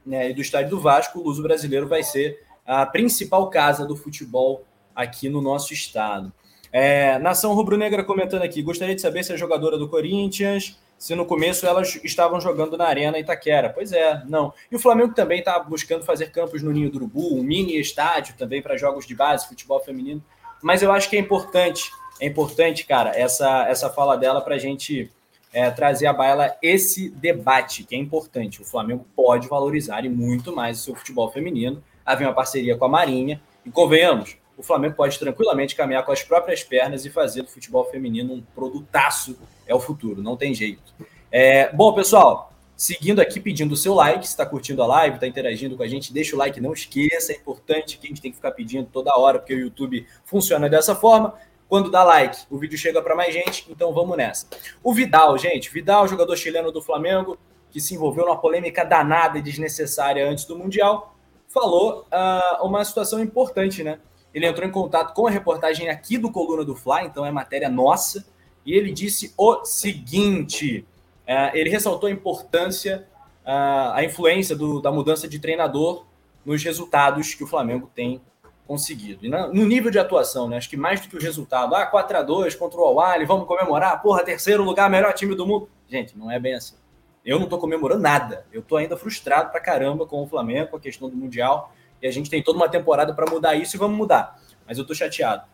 né, 0.06 0.30
e 0.30 0.32
do 0.32 0.40
estádio 0.40 0.70
do 0.70 0.80
Vasco, 0.80 1.18
o 1.18 1.28
uso 1.28 1.42
brasileiro 1.42 1.86
vai 1.86 2.02
ser 2.02 2.42
a 2.66 2.86
principal 2.86 3.50
casa 3.50 3.84
do 3.84 3.94
futebol 3.94 4.64
aqui 4.96 5.28
no 5.28 5.42
nosso 5.42 5.74
estado. 5.74 6.32
É, 6.72 7.18
Nação 7.18 7.52
Rubro-Negra 7.52 8.02
comentando 8.02 8.44
aqui, 8.44 8.62
gostaria 8.62 8.94
de 8.94 9.02
saber 9.02 9.24
se 9.24 9.32
a 9.34 9.36
jogadora 9.36 9.76
do 9.76 9.90
Corinthians, 9.90 10.80
se 11.00 11.14
no 11.14 11.24
começo 11.24 11.66
elas 11.66 11.98
estavam 12.04 12.38
jogando 12.42 12.76
na 12.76 12.84
Arena 12.84 13.18
Itaquera. 13.18 13.70
Pois 13.70 13.90
é, 13.90 14.22
não. 14.28 14.52
E 14.70 14.76
o 14.76 14.78
Flamengo 14.78 15.14
também 15.14 15.38
está 15.38 15.58
buscando 15.58 16.04
fazer 16.04 16.30
campos 16.30 16.62
no 16.62 16.70
Ninho 16.70 16.90
do 16.90 16.96
Urubu, 16.96 17.38
um 17.38 17.42
mini 17.42 17.80
estádio 17.80 18.34
também 18.36 18.60
para 18.60 18.76
jogos 18.76 19.06
de 19.06 19.14
base, 19.14 19.48
futebol 19.48 19.80
feminino. 19.80 20.22
Mas 20.62 20.82
eu 20.82 20.92
acho 20.92 21.08
que 21.08 21.16
é 21.16 21.18
importante, 21.18 21.90
é 22.20 22.26
importante, 22.26 22.84
cara, 22.84 23.18
essa, 23.18 23.66
essa 23.66 23.88
fala 23.88 24.14
dela 24.14 24.42
para 24.42 24.56
a 24.56 24.58
gente 24.58 25.10
é, 25.54 25.70
trazer 25.70 26.06
à 26.06 26.12
baila 26.12 26.54
esse 26.60 27.08
debate, 27.08 27.82
que 27.84 27.94
é 27.94 27.98
importante. 27.98 28.60
O 28.60 28.64
Flamengo 28.66 29.06
pode 29.16 29.48
valorizar 29.48 30.04
e 30.04 30.08
muito 30.10 30.54
mais 30.54 30.80
o 30.80 30.82
seu 30.82 30.94
futebol 30.94 31.32
feminino. 31.32 31.82
Havia 32.04 32.26
uma 32.26 32.34
parceria 32.34 32.76
com 32.76 32.84
a 32.84 32.88
Marinha, 32.90 33.40
e 33.64 33.70
convenhamos, 33.70 34.36
o 34.60 34.62
Flamengo 34.62 34.94
pode 34.94 35.18
tranquilamente 35.18 35.74
caminhar 35.74 36.04
com 36.04 36.12
as 36.12 36.22
próprias 36.22 36.62
pernas 36.62 37.06
e 37.06 37.10
fazer 37.10 37.40
do 37.40 37.48
futebol 37.48 37.82
feminino 37.86 38.34
um 38.34 38.42
produtaço. 38.54 39.38
É 39.66 39.74
o 39.74 39.80
futuro, 39.80 40.22
não 40.22 40.36
tem 40.36 40.52
jeito. 40.52 40.94
É, 41.32 41.72
bom, 41.72 41.94
pessoal, 41.94 42.52
seguindo 42.76 43.20
aqui, 43.20 43.40
pedindo 43.40 43.72
o 43.72 43.76
seu 43.76 43.94
like, 43.94 44.26
se 44.26 44.32
está 44.32 44.44
curtindo 44.44 44.82
a 44.82 44.86
live, 44.86 45.14
está 45.14 45.26
interagindo 45.26 45.78
com 45.78 45.82
a 45.82 45.88
gente, 45.88 46.12
deixa 46.12 46.36
o 46.36 46.38
like, 46.38 46.60
não 46.60 46.74
esqueça, 46.74 47.32
é 47.32 47.36
importante 47.36 47.96
que 47.96 48.06
a 48.06 48.10
gente 48.10 48.20
tem 48.20 48.30
que 48.30 48.36
ficar 48.36 48.50
pedindo 48.50 48.86
toda 48.92 49.16
hora, 49.16 49.38
porque 49.38 49.54
o 49.54 49.58
YouTube 49.58 50.06
funciona 50.26 50.68
dessa 50.68 50.94
forma. 50.94 51.32
Quando 51.66 51.90
dá 51.90 52.04
like, 52.04 52.42
o 52.50 52.58
vídeo 52.58 52.76
chega 52.76 53.00
para 53.00 53.16
mais 53.16 53.32
gente, 53.32 53.64
então 53.70 53.94
vamos 53.94 54.14
nessa. 54.14 54.46
O 54.84 54.92
Vidal, 54.92 55.38
gente, 55.38 55.70
Vidal, 55.72 56.06
jogador 56.06 56.36
chileno 56.36 56.70
do 56.70 56.82
Flamengo, 56.82 57.38
que 57.70 57.80
se 57.80 57.94
envolveu 57.94 58.26
numa 58.26 58.36
polêmica 58.36 58.84
danada 58.84 59.38
e 59.38 59.42
desnecessária 59.42 60.28
antes 60.28 60.44
do 60.44 60.58
Mundial, 60.58 61.16
falou 61.48 62.06
uh, 62.12 62.66
uma 62.66 62.84
situação 62.84 63.20
importante, 63.20 63.82
né? 63.82 63.98
Ele 64.32 64.46
entrou 64.46 64.66
em 64.66 64.70
contato 64.70 65.14
com 65.14 65.26
a 65.26 65.30
reportagem 65.30 65.88
aqui 65.88 66.16
do 66.16 66.30
Coluna 66.30 66.64
do 66.64 66.74
Fly, 66.76 67.06
então 67.06 67.26
é 67.26 67.30
matéria 67.30 67.68
nossa, 67.68 68.26
e 68.64 68.74
ele 68.74 68.92
disse 68.92 69.34
o 69.36 69.64
seguinte: 69.64 70.86
é, 71.26 71.58
ele 71.58 71.70
ressaltou 71.70 72.08
a 72.08 72.12
importância, 72.12 73.06
a 73.44 74.04
influência 74.04 74.54
do, 74.54 74.80
da 74.80 74.92
mudança 74.92 75.26
de 75.26 75.38
treinador 75.38 76.04
nos 76.44 76.62
resultados 76.62 77.34
que 77.34 77.42
o 77.42 77.46
Flamengo 77.46 77.90
tem 77.94 78.20
conseguido. 78.66 79.26
E 79.26 79.28
no 79.28 79.66
nível 79.66 79.90
de 79.90 79.98
atuação, 79.98 80.48
né? 80.48 80.56
Acho 80.56 80.70
que 80.70 80.76
mais 80.76 81.00
do 81.00 81.08
que 81.08 81.16
o 81.16 81.20
resultado, 81.20 81.74
ah, 81.74 81.84
4 81.84 82.18
a 82.18 82.22
2 82.22 82.54
contra 82.54 82.78
o 82.78 82.84
Awali, 82.84 83.24
vamos 83.24 83.48
comemorar, 83.48 84.00
porra, 84.00 84.22
terceiro 84.22 84.62
lugar, 84.62 84.88
melhor 84.88 85.12
time 85.12 85.34
do 85.34 85.44
mundo. 85.44 85.68
Gente, 85.88 86.16
não 86.16 86.30
é 86.30 86.38
bem 86.38 86.54
assim. 86.54 86.76
Eu 87.24 87.38
não 87.38 87.44
estou 87.44 87.58
comemorando 87.58 88.00
nada. 88.00 88.46
Eu 88.52 88.60
estou 88.60 88.78
ainda 88.78 88.96
frustrado 88.96 89.50
pra 89.50 89.60
caramba 89.60 90.06
com 90.06 90.22
o 90.22 90.26
Flamengo, 90.26 90.70
com 90.70 90.76
a 90.76 90.80
questão 90.80 91.10
do 91.10 91.16
Mundial. 91.16 91.72
E 92.02 92.06
a 92.06 92.10
gente 92.10 92.30
tem 92.30 92.42
toda 92.42 92.58
uma 92.58 92.68
temporada 92.68 93.14
para 93.14 93.30
mudar 93.30 93.54
isso 93.54 93.76
e 93.76 93.78
vamos 93.78 93.96
mudar. 93.96 94.40
Mas 94.66 94.78
eu 94.78 94.86
tô 94.86 94.94
chateado. 94.94 95.44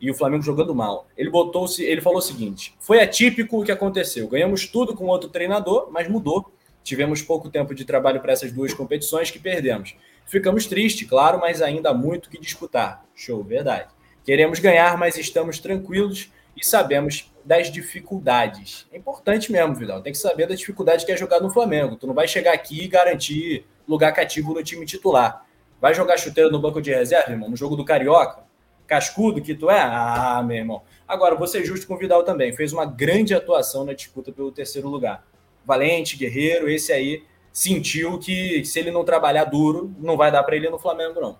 E 0.00 0.10
o 0.10 0.14
Flamengo 0.14 0.42
jogando 0.42 0.74
mal. 0.74 1.06
Ele 1.16 1.28
botou 1.28 1.66
ele 1.78 2.00
falou 2.00 2.18
o 2.18 2.22
seguinte: 2.22 2.74
foi 2.80 3.00
atípico 3.00 3.60
o 3.60 3.64
que 3.64 3.72
aconteceu. 3.72 4.26
Ganhamos 4.28 4.66
tudo 4.66 4.94
com 4.94 5.06
outro 5.06 5.28
treinador, 5.28 5.88
mas 5.90 6.08
mudou. 6.08 6.50
Tivemos 6.82 7.20
pouco 7.20 7.50
tempo 7.50 7.74
de 7.74 7.84
trabalho 7.84 8.20
para 8.20 8.32
essas 8.32 8.50
duas 8.50 8.72
competições 8.72 9.30
que 9.30 9.38
perdemos. 9.38 9.94
Ficamos 10.24 10.66
tristes, 10.66 11.08
claro, 11.08 11.38
mas 11.38 11.60
ainda 11.60 11.90
há 11.90 11.94
muito 11.94 12.30
que 12.30 12.40
disputar. 12.40 13.04
Show, 13.14 13.42
verdade. 13.42 13.88
Queremos 14.24 14.58
ganhar, 14.58 14.96
mas 14.96 15.18
estamos 15.18 15.58
tranquilos 15.58 16.30
e 16.56 16.64
sabemos 16.64 17.32
das 17.44 17.70
dificuldades. 17.70 18.86
É 18.92 18.96
importante 18.96 19.50
mesmo, 19.50 19.74
Vidal. 19.74 20.02
Tem 20.02 20.12
que 20.12 20.18
saber 20.18 20.46
da 20.46 20.54
dificuldade 20.54 21.04
que 21.04 21.12
é 21.12 21.16
jogar 21.16 21.40
no 21.40 21.50
Flamengo. 21.50 21.96
Tu 21.96 22.06
não 22.06 22.14
vai 22.14 22.28
chegar 22.28 22.52
aqui 22.52 22.84
e 22.84 22.88
garantir 22.88 23.66
lugar 23.88 24.12
cativo 24.12 24.54
no 24.54 24.62
time 24.62 24.86
titular. 24.86 25.44
Vai 25.80 25.94
jogar 25.94 26.18
chuteiro 26.18 26.50
no 26.50 26.58
banco 26.58 26.80
de 26.80 26.90
reserva, 26.90 27.30
irmão, 27.30 27.48
no 27.48 27.56
jogo 27.56 27.74
do 27.74 27.84
Carioca? 27.84 28.44
Cascudo 28.86 29.40
que 29.40 29.54
tu 29.54 29.70
é? 29.70 29.80
Ah, 29.80 30.42
meu 30.44 30.56
irmão. 30.56 30.82
Agora, 31.06 31.46
ser 31.46 31.64
justo 31.64 31.86
com 31.86 31.94
o 31.94 31.98
Vidal 31.98 32.22
também. 32.22 32.52
Fez 32.52 32.72
uma 32.72 32.84
grande 32.84 33.34
atuação 33.34 33.84
na 33.84 33.92
disputa 33.92 34.32
pelo 34.32 34.52
terceiro 34.52 34.88
lugar. 34.88 35.24
Valente, 35.64 36.16
guerreiro, 36.16 36.68
esse 36.68 36.92
aí 36.92 37.22
sentiu 37.52 38.18
que 38.18 38.64
se 38.64 38.78
ele 38.78 38.90
não 38.90 39.04
trabalhar 39.04 39.44
duro, 39.44 39.94
não 39.98 40.16
vai 40.16 40.30
dar 40.30 40.42
para 40.42 40.56
ele 40.56 40.68
no 40.68 40.78
Flamengo, 40.78 41.20
não. 41.20 41.38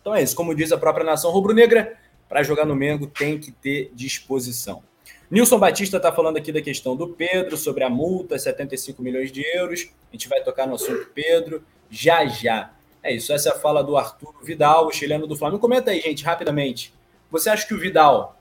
Então 0.00 0.14
é 0.14 0.22
isso. 0.22 0.36
Como 0.36 0.54
diz 0.54 0.72
a 0.72 0.78
própria 0.78 1.04
nação 1.04 1.30
rubro-negra, 1.30 1.98
para 2.28 2.42
jogar 2.42 2.64
no 2.64 2.74
Mengo 2.74 3.06
tem 3.06 3.38
que 3.38 3.50
ter 3.52 3.90
disposição. 3.94 4.82
Nilson 5.30 5.58
Batista 5.58 5.96
está 5.96 6.12
falando 6.12 6.36
aqui 6.36 6.52
da 6.52 6.62
questão 6.62 6.96
do 6.96 7.08
Pedro, 7.08 7.56
sobre 7.56 7.82
a 7.82 7.90
multa, 7.90 8.38
75 8.38 9.02
milhões 9.02 9.32
de 9.32 9.42
euros. 9.56 9.90
A 10.08 10.12
gente 10.12 10.28
vai 10.28 10.40
tocar 10.42 10.66
no 10.66 10.76
assunto 10.76 11.10
Pedro 11.12 11.64
já 11.90 12.24
já. 12.26 12.75
É 13.06 13.12
isso, 13.12 13.32
essa 13.32 13.50
é 13.50 13.52
a 13.52 13.54
fala 13.54 13.84
do 13.84 13.96
Arthur 13.96 14.34
Vidal, 14.42 14.88
o 14.88 14.92
chileno 14.92 15.28
do 15.28 15.36
Flamengo. 15.36 15.60
Comenta 15.60 15.92
aí, 15.92 16.00
gente, 16.00 16.24
rapidamente. 16.24 16.92
Você 17.30 17.48
acha 17.48 17.64
que 17.64 17.72
o 17.72 17.78
Vidal 17.78 18.36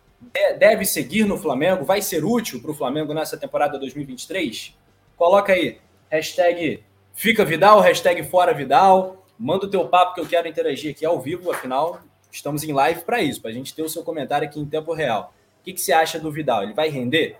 deve 0.57 0.85
seguir 0.85 1.23
no 1.23 1.37
Flamengo? 1.37 1.85
Vai 1.85 2.01
ser 2.01 2.25
útil 2.25 2.59
para 2.59 2.71
o 2.71 2.73
Flamengo 2.73 3.13
nessa 3.13 3.37
temporada 3.37 3.77
2023? 3.77 4.75
Coloca 5.15 5.53
aí, 5.53 5.77
hashtag 6.09 6.83
fica 7.13 7.45
Vidal, 7.45 7.79
hashtag 7.79 8.23
fora 8.23 8.55
Vidal. 8.55 9.23
Manda 9.37 9.67
o 9.67 9.69
teu 9.69 9.87
papo 9.87 10.15
que 10.15 10.21
eu 10.21 10.25
quero 10.25 10.47
interagir 10.47 10.89
aqui 10.89 11.05
ao 11.05 11.21
vivo, 11.21 11.51
afinal, 11.51 12.01
estamos 12.31 12.63
em 12.63 12.73
live 12.73 13.01
para 13.01 13.21
isso, 13.21 13.39
para 13.39 13.51
a 13.51 13.53
gente 13.53 13.71
ter 13.71 13.83
o 13.83 13.89
seu 13.89 14.01
comentário 14.01 14.47
aqui 14.47 14.59
em 14.59 14.65
tempo 14.65 14.93
real. 14.93 15.31
O 15.61 15.63
que, 15.63 15.73
que 15.73 15.81
você 15.81 15.93
acha 15.93 16.19
do 16.19 16.31
Vidal? 16.31 16.63
Ele 16.63 16.73
vai 16.73 16.89
render? 16.89 17.37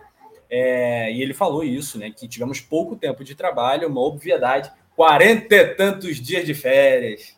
É, 0.47 1.11
e 1.11 1.23
ele 1.23 1.33
falou 1.33 1.63
isso, 1.63 1.97
né? 1.97 2.11
Que 2.11 2.27
tivemos 2.27 2.61
pouco 2.61 2.95
tempo 2.95 3.23
de 3.23 3.33
trabalho, 3.33 3.87
uma 3.87 4.01
obviedade. 4.01 4.71
Quarenta 4.95 5.53
e 5.53 5.75
tantos 5.75 6.21
dias 6.21 6.45
de 6.45 6.53
férias. 6.53 7.37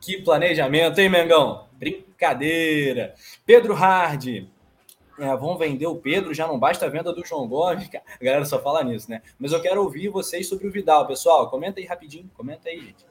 Que 0.00 0.22
planejamento, 0.22 1.00
hein, 1.00 1.08
Mengão? 1.08 1.66
Brincadeira. 1.72 3.14
Pedro 3.44 3.74
Hard. 3.74 4.46
É, 5.18 5.36
vão 5.36 5.58
vender 5.58 5.86
o 5.86 5.96
Pedro, 5.96 6.34
já 6.34 6.46
não 6.46 6.58
basta 6.58 6.86
a 6.86 6.88
venda 6.88 7.12
do 7.12 7.26
João 7.26 7.48
Gomes. 7.48 7.88
A 7.92 8.24
galera 8.24 8.44
só 8.44 8.60
fala 8.60 8.84
nisso, 8.84 9.10
né? 9.10 9.20
Mas 9.38 9.52
eu 9.52 9.60
quero 9.60 9.82
ouvir 9.82 10.08
vocês 10.08 10.48
sobre 10.48 10.68
o 10.68 10.70
Vidal, 10.70 11.06
pessoal. 11.06 11.50
Comenta 11.50 11.80
aí 11.80 11.86
rapidinho, 11.86 12.30
comenta 12.36 12.68
aí, 12.68 12.80
gente. 12.80 13.04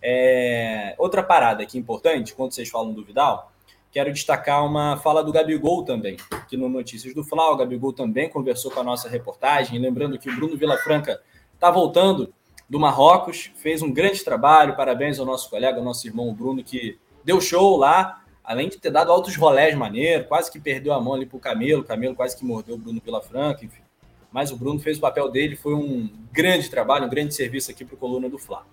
É, 0.00 0.94
outra 0.98 1.22
parada 1.22 1.62
aqui 1.62 1.76
importante, 1.76 2.34
quando 2.34 2.52
vocês 2.52 2.68
falam 2.68 2.92
do 2.92 3.04
Vidal, 3.04 3.52
quero 3.90 4.12
destacar 4.12 4.64
uma 4.64 4.96
fala 4.98 5.22
do 5.22 5.32
Gabigol 5.32 5.84
também, 5.84 6.16
que 6.48 6.56
no 6.56 6.68
Notícias 6.68 7.14
do 7.14 7.24
Fla, 7.24 7.50
o 7.50 7.56
Gabigol 7.56 7.92
também 7.92 8.28
conversou 8.28 8.70
com 8.70 8.80
a 8.80 8.84
nossa 8.84 9.08
reportagem, 9.08 9.78
lembrando 9.78 10.18
que 10.18 10.30
o 10.30 10.36
Bruno 10.36 10.56
Vilafranca 10.56 11.20
está 11.56 11.70
voltando 11.70 12.32
do 12.68 12.78
Marrocos, 12.78 13.50
fez 13.56 13.82
um 13.82 13.92
grande 13.92 14.22
trabalho, 14.24 14.76
parabéns 14.76 15.18
ao 15.18 15.26
nosso 15.26 15.48
colega, 15.50 15.78
ao 15.78 15.84
nosso 15.84 16.06
irmão 16.06 16.32
Bruno, 16.32 16.62
que 16.62 16.98
deu 17.24 17.40
show 17.40 17.76
lá, 17.76 18.22
além 18.44 18.68
de 18.68 18.78
ter 18.78 18.90
dado 18.90 19.10
altos 19.10 19.36
rolés 19.36 19.74
maneiro, 19.74 20.24
quase 20.24 20.50
que 20.50 20.60
perdeu 20.60 20.92
a 20.92 21.00
mão 21.00 21.14
ali 21.14 21.26
pro 21.26 21.38
Camelo, 21.38 21.82
o 21.82 21.84
Camelo 21.84 22.14
quase 22.14 22.36
que 22.36 22.44
mordeu 22.44 22.74
o 22.74 22.78
Bruno 22.78 23.00
Vilafranca, 23.04 23.64
enfim. 23.64 23.82
Mas 24.30 24.50
o 24.50 24.56
Bruno 24.56 24.78
fez 24.78 24.98
o 24.98 25.00
papel 25.00 25.28
dele, 25.30 25.56
foi 25.56 25.74
um 25.74 26.10
grande 26.32 26.68
trabalho, 26.68 27.06
um 27.06 27.10
grande 27.10 27.34
serviço 27.34 27.70
aqui 27.70 27.84
para 27.84 27.94
o 27.94 27.98
Coluna 27.98 28.28
do 28.28 28.38
Fla. 28.38 28.66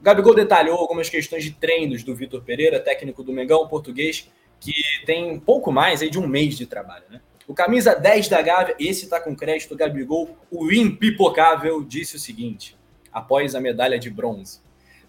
O 0.00 0.04
Gabigol 0.04 0.34
detalhou 0.34 0.78
algumas 0.78 1.08
questões 1.08 1.42
de 1.42 1.50
treinos 1.50 2.04
do 2.04 2.14
Vitor 2.14 2.42
Pereira, 2.42 2.78
técnico 2.78 3.22
do 3.22 3.32
Mengão, 3.32 3.66
português, 3.66 4.30
que 4.60 4.72
tem 5.04 5.40
pouco 5.40 5.72
mais 5.72 6.02
aí 6.02 6.10
de 6.10 6.18
um 6.18 6.26
mês 6.26 6.56
de 6.56 6.66
trabalho, 6.66 7.04
né? 7.10 7.20
O 7.48 7.54
camisa 7.54 7.94
10 7.94 8.28
da 8.28 8.42
Gávea, 8.42 8.76
esse 8.78 9.04
está 9.04 9.18
com 9.18 9.34
crédito, 9.34 9.74
Gabigol, 9.74 10.36
o 10.50 10.70
impipocável, 10.70 11.82
disse 11.82 12.16
o 12.16 12.18
seguinte, 12.18 12.76
após 13.10 13.54
a 13.54 13.60
medalha 13.60 13.98
de 13.98 14.10
bronze. 14.10 14.60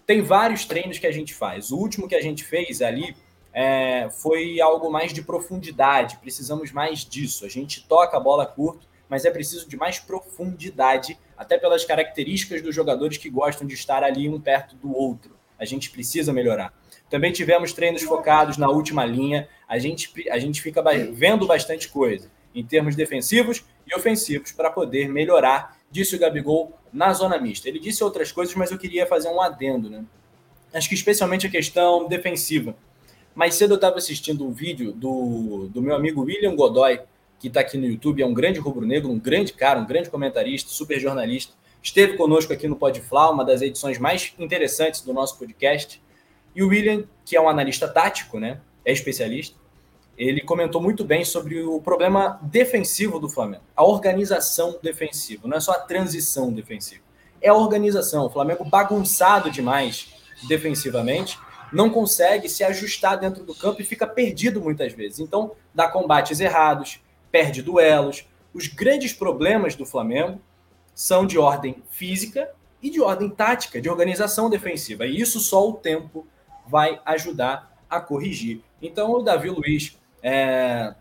Tem 0.06 0.22
vários 0.22 0.64
treinos 0.64 0.98
que 0.98 1.06
a 1.06 1.12
gente 1.12 1.34
faz. 1.34 1.70
O 1.70 1.76
último 1.76 2.08
que 2.08 2.14
a 2.14 2.22
gente 2.22 2.42
fez 2.42 2.80
ali 2.80 3.14
é, 3.52 4.08
foi 4.08 4.58
algo 4.58 4.90
mais 4.90 5.12
de 5.12 5.20
profundidade. 5.20 6.16
Precisamos 6.16 6.72
mais 6.72 7.00
disso. 7.00 7.44
A 7.44 7.48
gente 7.48 7.86
toca 7.86 8.16
a 8.16 8.20
bola 8.20 8.46
curto, 8.46 8.88
mas 9.06 9.26
é 9.26 9.30
preciso 9.30 9.68
de 9.68 9.76
mais 9.76 9.98
profundidade, 9.98 11.18
até 11.36 11.58
pelas 11.58 11.84
características 11.84 12.62
dos 12.62 12.74
jogadores 12.74 13.18
que 13.18 13.28
gostam 13.28 13.66
de 13.66 13.74
estar 13.74 14.02
ali 14.02 14.30
um 14.30 14.40
perto 14.40 14.74
do 14.76 14.96
outro. 14.96 15.36
A 15.58 15.66
gente 15.66 15.90
precisa 15.90 16.32
melhorar. 16.32 16.72
Também 17.10 17.32
tivemos 17.32 17.72
treinos 17.72 18.02
focados 18.02 18.56
na 18.56 18.70
última 18.70 19.04
linha. 19.04 19.48
A 19.68 19.78
gente, 19.78 20.12
a 20.30 20.38
gente 20.38 20.62
fica 20.62 20.82
vendo 21.12 21.46
bastante 21.46 21.88
coisa 21.88 22.30
em 22.54 22.64
termos 22.64 22.94
defensivos 22.94 23.64
e 23.86 23.94
ofensivos 23.94 24.52
para 24.52 24.70
poder 24.70 25.08
melhorar, 25.08 25.76
disse 25.90 26.14
o 26.14 26.18
Gabigol 26.18 26.72
na 26.92 27.12
zona 27.12 27.38
mista. 27.38 27.68
Ele 27.68 27.80
disse 27.80 28.02
outras 28.04 28.30
coisas, 28.30 28.54
mas 28.54 28.70
eu 28.70 28.78
queria 28.78 29.06
fazer 29.06 29.28
um 29.28 29.40
adendo, 29.40 29.90
né? 29.90 30.04
Acho 30.72 30.88
que 30.88 30.94
especialmente 30.94 31.46
a 31.46 31.50
questão 31.50 32.06
defensiva. 32.06 32.76
Mais 33.34 33.54
cedo 33.54 33.72
eu 33.72 33.76
estava 33.76 33.96
assistindo 33.96 34.46
um 34.46 34.52
vídeo 34.52 34.92
do, 34.92 35.68
do 35.68 35.82
meu 35.82 35.96
amigo 35.96 36.22
William 36.22 36.54
Godoy, 36.54 37.00
que 37.40 37.48
está 37.48 37.60
aqui 37.60 37.76
no 37.76 37.86
YouTube, 37.86 38.22
é 38.22 38.26
um 38.26 38.34
grande 38.34 38.60
rubro-negro, 38.60 39.10
um 39.10 39.18
grande 39.18 39.52
cara, 39.52 39.80
um 39.80 39.86
grande 39.86 40.10
comentarista, 40.10 40.70
super 40.70 41.00
jornalista. 41.00 41.54
Esteve 41.82 42.16
conosco 42.16 42.52
aqui 42.52 42.68
no 42.68 42.76
Podfla, 42.76 43.30
uma 43.30 43.44
das 43.44 43.62
edições 43.62 43.98
mais 43.98 44.32
interessantes 44.38 45.00
do 45.00 45.12
nosso 45.12 45.38
podcast. 45.38 46.00
E 46.54 46.62
o 46.62 46.68
William, 46.68 47.04
que 47.24 47.36
é 47.36 47.40
um 47.40 47.48
analista 47.48 47.88
tático, 47.88 48.38
né, 48.38 48.60
é 48.84 48.92
especialista, 48.92 49.58
ele 50.16 50.42
comentou 50.42 50.82
muito 50.82 51.04
bem 51.04 51.24
sobre 51.24 51.62
o 51.62 51.80
problema 51.80 52.38
defensivo 52.42 53.18
do 53.18 53.28
Flamengo, 53.28 53.62
a 53.74 53.84
organização 53.84 54.78
defensiva, 54.82 55.48
não 55.48 55.56
é 55.56 55.60
só 55.60 55.72
a 55.72 55.78
transição 55.78 56.52
defensiva, 56.52 57.02
é 57.40 57.48
a 57.48 57.54
organização. 57.54 58.26
O 58.26 58.30
Flamengo 58.30 58.64
bagunçado 58.64 59.50
demais 59.50 60.14
defensivamente, 60.46 61.38
não 61.72 61.90
consegue 61.90 62.48
se 62.48 62.64
ajustar 62.64 63.18
dentro 63.18 63.44
do 63.44 63.54
campo 63.54 63.80
e 63.80 63.84
fica 63.84 64.06
perdido 64.06 64.60
muitas 64.60 64.92
vezes. 64.92 65.20
Então, 65.20 65.52
dá 65.74 65.88
combates 65.88 66.40
errados, 66.40 67.00
perde 67.30 67.62
duelos. 67.62 68.26
Os 68.52 68.66
grandes 68.66 69.12
problemas 69.12 69.74
do 69.74 69.86
Flamengo 69.86 70.40
são 70.94 71.26
de 71.26 71.38
ordem 71.38 71.82
física 71.90 72.50
e 72.82 72.90
de 72.90 73.00
ordem 73.00 73.30
tática, 73.30 73.80
de 73.80 73.88
organização 73.88 74.50
defensiva. 74.50 75.06
E 75.06 75.20
isso 75.20 75.38
só 75.38 75.68
o 75.68 75.74
tempo 75.74 76.26
vai 76.70 77.00
ajudar 77.04 77.76
a 77.88 78.00
corrigir. 78.00 78.60
Então, 78.80 79.10
o 79.12 79.22
Davi 79.22 79.50
Luiz 79.50 79.98
é 80.22 80.94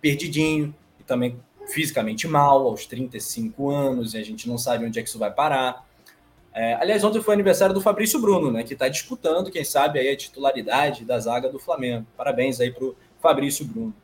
perdidinho 0.00 0.74
e 0.98 1.04
também 1.04 1.38
fisicamente 1.68 2.26
mal, 2.28 2.66
aos 2.66 2.86
35 2.86 3.70
anos, 3.70 4.14
e 4.14 4.18
a 4.18 4.24
gente 4.24 4.48
não 4.48 4.58
sabe 4.58 4.84
onde 4.84 4.98
é 4.98 5.02
que 5.02 5.08
isso 5.08 5.18
vai 5.18 5.30
parar. 5.30 5.84
É, 6.52 6.74
aliás, 6.74 7.04
ontem 7.04 7.20
foi 7.20 7.34
aniversário 7.34 7.74
do 7.74 7.80
Fabrício 7.80 8.20
Bruno, 8.20 8.50
né, 8.50 8.62
que 8.62 8.72
está 8.72 8.88
disputando, 8.88 9.50
quem 9.50 9.64
sabe, 9.64 9.98
aí 9.98 10.08
a 10.08 10.16
titularidade 10.16 11.04
da 11.04 11.18
zaga 11.18 11.48
do 11.48 11.58
Flamengo. 11.58 12.06
Parabéns 12.16 12.60
aí 12.60 12.70
para 12.70 12.84
o 12.84 12.96
Fabrício 13.20 13.64
Bruno. 13.64 13.94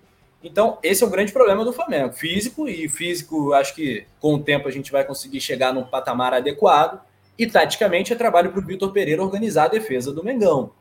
Então, 0.43 0.77
esse 0.83 1.05
é 1.05 1.07
o 1.07 1.11
grande 1.11 1.33
problema 1.33 1.65
do 1.65 1.73
Flamengo, 1.73 2.13
físico, 2.13 2.69
e 2.69 2.89
físico, 2.89 3.53
acho 3.53 3.75
que 3.75 4.05
com 4.21 4.35
o 4.35 4.43
tempo 4.43 4.67
a 4.67 4.73
gente 4.73 4.91
vai 4.91 5.05
conseguir 5.05 5.41
chegar 5.41 5.73
num 5.73 5.85
patamar 5.85 6.35
adequado, 6.35 7.01
e 7.39 7.47
taticamente 7.47 8.13
é 8.13 8.17
trabalho 8.17 8.51
para 8.51 8.61
o 8.61 8.67
Vitor 8.67 8.93
Pereira 8.93 9.23
organizar 9.23 9.65
a 9.65 9.69
defesa 9.69 10.13
do 10.13 10.25
Mengão. 10.25 10.73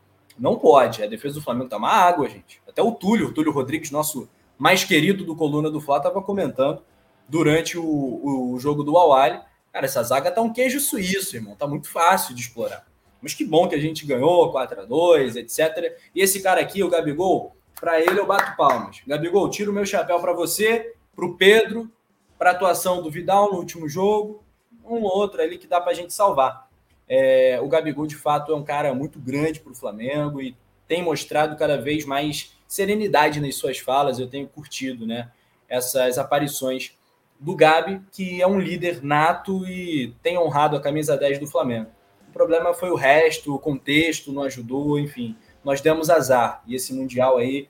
Não 0.42 0.58
pode. 0.58 1.04
A 1.04 1.08
defesa 1.08 1.36
do 1.36 1.42
Flamengo 1.44 1.70
tá 1.70 1.78
uma 1.78 1.92
água, 1.92 2.28
gente. 2.28 2.60
Até 2.68 2.82
o 2.82 2.92
Túlio, 2.92 3.28
o 3.28 3.32
Túlio 3.32 3.52
Rodrigues, 3.52 3.92
nosso 3.92 4.28
mais 4.58 4.84
querido 4.84 5.24
do 5.24 5.36
Coluna 5.36 5.70
do 5.70 5.80
Fla, 5.80 5.98
estava 5.98 6.20
comentando 6.20 6.82
durante 7.30 7.78
o, 7.78 8.52
o 8.54 8.60
jogo 8.60 8.84
do 8.84 8.98
Awali. 8.98 9.40
Cara, 9.72 9.86
essa 9.86 10.02
zaga 10.02 10.32
tá 10.32 10.42
um 10.42 10.52
queijo 10.52 10.80
suíço, 10.80 11.36
irmão. 11.36 11.56
Tá 11.56 11.68
muito 11.68 11.88
fácil 11.88 12.34
de 12.34 12.42
explorar. 12.42 12.88
Mas 13.22 13.36
que 13.36 13.46
bom 13.46 13.68
que 13.68 13.76
a 13.76 13.80
gente 13.80 14.04
ganhou 14.04 14.52
4 14.52 14.82
a 14.82 14.86
2 14.86 15.36
etc. 15.36 15.96
E 16.16 16.22
esse 16.22 16.42
cara 16.42 16.60
aqui, 16.60 16.84
o 16.84 16.90
Gabigol, 16.90 17.56
para 17.80 18.02
ele 18.02 18.20
eu 18.20 18.26
bato 18.26 18.58
palmas. 18.58 19.00
Gabigol, 19.06 19.48
tiro 19.48 19.72
o 19.72 19.76
meu 19.76 19.86
chapéu 19.86 20.20
para 20.20 20.34
você, 20.34 20.96
para 21.16 21.26
o 21.26 21.38
Pedro, 21.38 21.88
para 22.40 22.50
atuação 22.50 23.04
do 23.04 23.12
Vidal 23.12 23.52
no 23.52 23.60
último 23.60 23.88
jogo, 23.88 24.44
um 24.84 25.04
ou 25.04 25.18
outro 25.18 25.40
ali 25.40 25.60
que 25.60 25.68
dá 25.68 25.80
para 25.80 25.92
a 25.92 25.96
gente 25.96 26.12
salvar. 26.12 26.71
É, 27.08 27.60
o 27.62 27.68
Gabigol, 27.68 28.08
de 28.08 28.16
fato, 28.16 28.52
é 28.52 28.56
um 28.56 28.64
cara 28.64 28.94
muito 28.94 29.20
grande 29.20 29.60
para 29.60 29.72
o 29.72 29.76
Flamengo 29.76 30.42
e 30.42 30.56
tem 30.88 31.04
mostrado 31.04 31.56
cada 31.56 31.78
vez 31.78 32.06
mais 32.06 32.56
serenidade 32.68 33.40
nas 33.40 33.56
suas 33.56 33.80
falas. 33.80 34.20
Eu 34.20 34.28
tenho 34.28 34.48
curtido 34.48 35.06
né, 35.06 35.30
essas 35.68 36.18
aparições 36.18 36.98
do 37.40 37.56
Gabi, 37.56 38.02
que 38.12 38.42
é 38.42 38.48
um 38.48 38.60
líder 38.60 39.04
nato 39.04 39.66
e 39.68 40.14
tem 40.22 40.38
honrado 40.38 40.76
a 40.76 40.82
camisa 40.82 41.18
10 41.18 41.40
do 41.40 41.48
Flamengo. 41.48 41.90
O 42.30 42.32
problema 42.32 42.74
foi 42.74 42.92
o 42.92 42.96
resto, 42.96 43.54
o 43.54 43.60
contexto 43.60 44.32
não 44.32 44.44
ajudou, 44.44 45.00
enfim, 45.00 45.36
nós 45.64 45.82
demos 45.82 46.10
azar. 46.10 46.64
E 46.68 46.76
esse 46.76 46.94
Mundial 46.94 47.38
aí 47.38 47.68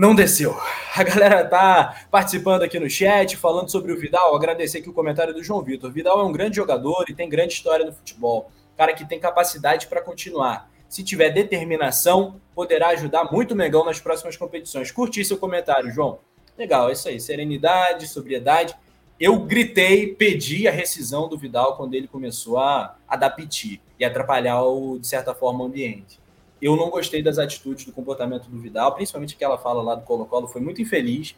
não 0.00 0.14
desceu. 0.14 0.58
A 0.96 1.02
galera 1.02 1.44
tá 1.44 2.06
participando 2.10 2.62
aqui 2.62 2.80
no 2.80 2.88
chat, 2.88 3.36
falando 3.36 3.70
sobre 3.70 3.92
o 3.92 3.98
Vidal. 3.98 4.34
Agradecer 4.34 4.78
aqui 4.78 4.88
o 4.88 4.94
comentário 4.94 5.34
do 5.34 5.44
João 5.44 5.62
Vitor. 5.62 5.92
Vidal 5.92 6.18
é 6.22 6.24
um 6.24 6.32
grande 6.32 6.56
jogador 6.56 7.04
e 7.10 7.14
tem 7.14 7.28
grande 7.28 7.52
história 7.52 7.84
no 7.84 7.92
futebol. 7.92 8.50
Cara 8.78 8.94
que 8.94 9.06
tem 9.06 9.20
capacidade 9.20 9.88
para 9.88 10.00
continuar. 10.00 10.70
se 10.88 11.04
tiver 11.04 11.28
determinação, 11.28 12.40
poderá 12.54 12.88
ajudar 12.88 13.30
muito 13.30 13.52
o 13.52 13.56
Mengão 13.56 13.84
nas 13.84 14.00
próximas 14.00 14.38
competições. 14.38 14.90
Curti 14.90 15.22
seu 15.22 15.36
comentário, 15.36 15.92
João. 15.92 16.18
Legal, 16.56 16.88
é 16.88 16.92
isso 16.94 17.06
aí. 17.06 17.20
Serenidade, 17.20 18.08
sobriedade. 18.08 18.74
Eu 19.20 19.38
gritei, 19.40 20.14
pedi 20.14 20.66
a 20.66 20.72
rescisão 20.72 21.28
do 21.28 21.36
Vidal 21.36 21.76
quando 21.76 21.92
ele 21.92 22.08
começou 22.08 22.58
a, 22.58 22.96
a 23.06 23.16
dar 23.16 23.30
piti 23.30 23.82
e 23.98 24.04
atrapalhar, 24.04 24.62
o, 24.62 24.98
de 24.98 25.06
certa 25.06 25.34
forma, 25.34 25.62
o 25.62 25.66
ambiente. 25.66 26.19
Eu 26.60 26.76
não 26.76 26.90
gostei 26.90 27.22
das 27.22 27.38
atitudes, 27.38 27.84
do 27.84 27.92
comportamento 27.92 28.48
do 28.48 28.58
Vidal, 28.58 28.94
principalmente 28.94 29.34
aquela 29.34 29.56
fala 29.56 29.82
lá 29.82 29.94
do 29.94 30.04
Colo-Colo, 30.04 30.46
foi 30.46 30.60
muito 30.60 30.82
infeliz. 30.82 31.34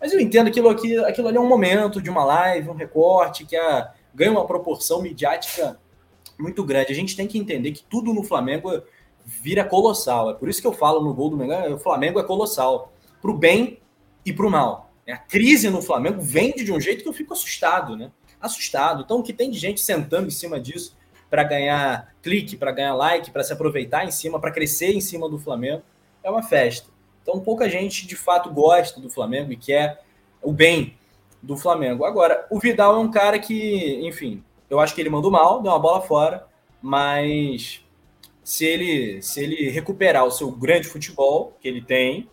Mas 0.00 0.12
eu 0.12 0.20
entendo 0.20 0.48
aquilo, 0.48 0.68
aqui, 0.68 0.96
aquilo 0.98 1.28
ali 1.28 1.36
é 1.36 1.40
um 1.40 1.48
momento 1.48 2.00
de 2.00 2.10
uma 2.10 2.24
live, 2.24 2.68
um 2.68 2.74
recorte 2.74 3.44
que 3.44 3.56
a, 3.56 3.92
ganha 4.14 4.30
uma 4.30 4.46
proporção 4.46 5.02
midiática 5.02 5.78
muito 6.38 6.64
grande. 6.64 6.92
A 6.92 6.94
gente 6.94 7.16
tem 7.16 7.26
que 7.26 7.38
entender 7.38 7.72
que 7.72 7.84
tudo 7.84 8.12
no 8.12 8.22
Flamengo 8.22 8.82
vira 9.24 9.64
colossal. 9.64 10.30
É 10.30 10.34
por 10.34 10.48
isso 10.48 10.60
que 10.60 10.66
eu 10.66 10.72
falo 10.72 11.00
no 11.00 11.14
gol 11.14 11.30
do 11.30 11.36
Mengão, 11.36 11.74
o 11.74 11.78
Flamengo 11.78 12.18
é 12.18 12.24
colossal. 12.24 12.92
Para 13.20 13.30
o 13.30 13.38
bem 13.38 13.78
e 14.24 14.32
para 14.32 14.46
o 14.46 14.50
mal. 14.50 14.92
A 15.08 15.16
crise 15.16 15.68
no 15.70 15.82
Flamengo 15.82 16.20
vende 16.20 16.64
de 16.64 16.72
um 16.72 16.80
jeito 16.80 17.02
que 17.02 17.08
eu 17.08 17.12
fico 17.12 17.32
assustado, 17.32 17.96
né? 17.96 18.10
Assustado. 18.40 19.02
Então, 19.02 19.18
o 19.18 19.22
que 19.22 19.32
tem 19.32 19.50
de 19.50 19.58
gente 19.58 19.80
sentando 19.80 20.28
em 20.28 20.30
cima 20.30 20.58
disso 20.58 20.96
para 21.32 21.44
ganhar 21.44 22.14
clique, 22.20 22.58
para 22.58 22.72
ganhar 22.72 22.94
like, 22.94 23.30
para 23.30 23.42
se 23.42 23.54
aproveitar 23.54 24.04
em 24.04 24.10
cima, 24.10 24.38
para 24.38 24.50
crescer 24.50 24.92
em 24.92 25.00
cima 25.00 25.30
do 25.30 25.38
Flamengo, 25.38 25.82
é 26.22 26.30
uma 26.30 26.42
festa. 26.42 26.90
Então, 27.22 27.40
pouca 27.40 27.70
gente 27.70 28.06
de 28.06 28.14
fato 28.14 28.50
gosta 28.50 29.00
do 29.00 29.08
Flamengo 29.08 29.50
e 29.50 29.56
quer 29.56 30.02
o 30.42 30.52
bem 30.52 30.94
do 31.42 31.56
Flamengo. 31.56 32.04
Agora, 32.04 32.46
o 32.50 32.58
Vidal 32.58 32.96
é 32.96 32.98
um 32.98 33.10
cara 33.10 33.38
que, 33.38 34.06
enfim, 34.06 34.44
eu 34.68 34.78
acho 34.78 34.94
que 34.94 35.00
ele 35.00 35.08
mandou 35.08 35.30
mal, 35.30 35.62
deu 35.62 35.72
uma 35.72 35.78
bola 35.78 36.02
fora, 36.02 36.46
mas 36.82 37.82
se 38.44 38.66
ele, 38.66 39.22
se 39.22 39.42
ele 39.42 39.70
recuperar 39.70 40.26
o 40.26 40.30
seu 40.30 40.50
grande 40.50 40.86
futebol 40.86 41.56
que 41.62 41.66
ele 41.66 41.80
tem, 41.80 42.28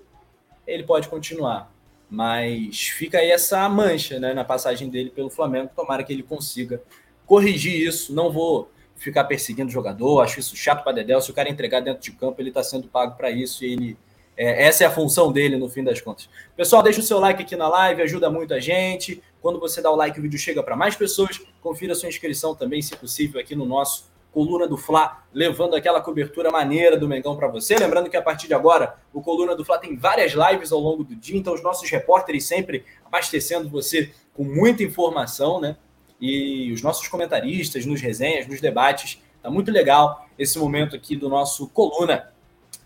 ele 0.68 0.84
pode 0.84 1.08
continuar. 1.08 1.72
Mas 2.10 2.90
fica 2.90 3.20
aí 3.20 3.32
essa 3.32 3.70
mancha 3.70 4.20
né, 4.20 4.34
na 4.34 4.44
passagem 4.44 4.90
dele 4.90 5.10
pelo 5.10 5.30
Flamengo. 5.30 5.72
Tomara 5.74 6.04
que 6.04 6.12
ele 6.12 6.22
consiga 6.22 6.84
corrigir 7.26 7.88
isso. 7.88 8.14
Não 8.14 8.30
vou 8.30 8.70
ficar 9.00 9.24
perseguindo 9.24 9.70
o 9.70 9.72
jogador, 9.72 10.22
acho 10.22 10.40
isso 10.40 10.56
chato 10.56 10.84
para 10.84 10.92
Dedé. 10.92 11.20
Se 11.22 11.32
o 11.32 11.34
cara 11.34 11.50
entregar 11.50 11.80
dentro 11.80 12.02
de 12.02 12.12
campo, 12.12 12.42
ele 12.42 12.50
está 12.50 12.62
sendo 12.62 12.88
pago 12.88 13.16
para 13.16 13.32
isso 13.32 13.64
e 13.64 13.74
ele. 13.74 13.98
É, 14.36 14.68
essa 14.68 14.84
é 14.84 14.88
a 14.88 14.92
função 14.92 15.32
dele 15.32 15.58
no 15.58 15.68
fim 15.68 15.84
das 15.84 16.00
contas. 16.00 16.30
Pessoal, 16.56 16.82
deixa 16.82 17.00
o 17.00 17.04
seu 17.04 17.20
like 17.20 17.42
aqui 17.42 17.56
na 17.56 17.68
live, 17.68 18.02
ajuda 18.02 18.30
muito 18.30 18.54
a 18.54 18.60
gente. 18.60 19.22
Quando 19.42 19.60
você 19.60 19.82
dá 19.82 19.92
o 19.92 19.96
like, 19.96 20.18
o 20.18 20.22
vídeo 20.22 20.40
chega 20.40 20.64
para 20.64 20.76
mais 20.76 20.96
pessoas. 20.96 21.42
Confira 21.62 21.94
sua 21.96 22.08
inscrição 22.08 22.56
também, 22.56 22.82
se 22.82 22.96
possível, 22.96 23.40
aqui 23.40 23.56
no 23.56 23.66
nosso 23.66 24.10
Coluna 24.32 24.68
do 24.68 24.78
Fla, 24.78 25.24
levando 25.34 25.76
aquela 25.76 26.00
cobertura 26.00 26.52
maneira 26.52 26.96
do 26.96 27.08
Mengão 27.08 27.36
para 27.36 27.48
você. 27.48 27.76
Lembrando 27.76 28.10
que 28.10 28.18
a 28.18 28.22
partir 28.22 28.48
de 28.48 28.54
agora, 28.54 28.96
o 29.12 29.22
Coluna 29.22 29.56
do 29.56 29.66
Fla 29.66 29.78
tem 29.78 29.98
várias 29.98 30.34
lives 30.34 30.72
ao 30.72 30.80
longo 30.80 31.04
do 31.04 31.16
dia, 31.16 31.38
então 31.38 31.54
os 31.54 31.64
nossos 31.64 31.90
repórteres 31.90 32.46
sempre 32.46 32.86
abastecendo 33.04 33.68
você 33.68 34.12
com 34.34 34.44
muita 34.44 34.84
informação, 34.84 35.60
né? 35.60 35.76
E 36.20 36.72
os 36.72 36.82
nossos 36.82 37.08
comentaristas 37.08 37.86
nos 37.86 38.02
resenhas, 38.02 38.48
nos 38.48 38.60
debates. 38.60 39.22
Tá 39.42 39.50
muito 39.50 39.72
legal 39.72 40.28
esse 40.38 40.60
momento 40.60 40.96
aqui 40.96 41.16
do 41.16 41.30
nosso 41.30 41.68
Coluna. 41.70 42.32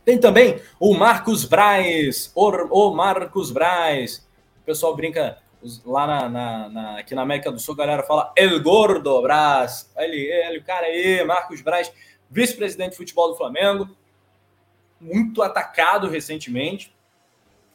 Tem 0.06 0.20
também 0.20 0.60
o 0.80 0.94
Marcos 0.94 1.46
Braz, 1.46 2.32
o, 2.36 2.92
Marcos 2.92 3.52
Braz. 3.52 4.28
O 4.62 4.66
pessoal 4.66 4.96
brinca 4.96 5.38
lá 5.86 6.06
na, 6.06 6.30
na, 6.30 6.70
na, 6.70 7.00
aqui 7.00 7.16
na 7.16 7.22
América 7.22 7.52
do 7.52 7.60
Sul, 7.60 7.74
a 7.74 7.78
galera 7.78 8.04
fala 8.04 8.32
El 8.36 8.62
Gordo 8.62 9.22
Braz. 9.22 9.92
Ele, 9.98 10.18
ele, 10.18 10.60
o 10.60 10.64
cara 10.64 10.88
aí, 10.88 11.24
Marcos 11.24 11.62
Braz, 11.62 11.92
vice-presidente 12.30 12.92
de 12.92 12.98
futebol 12.98 13.30
do 13.30 13.38
Flamengo, 13.38 13.90
muito 15.00 15.42
atacado 15.42 16.10
recentemente. 16.10 16.94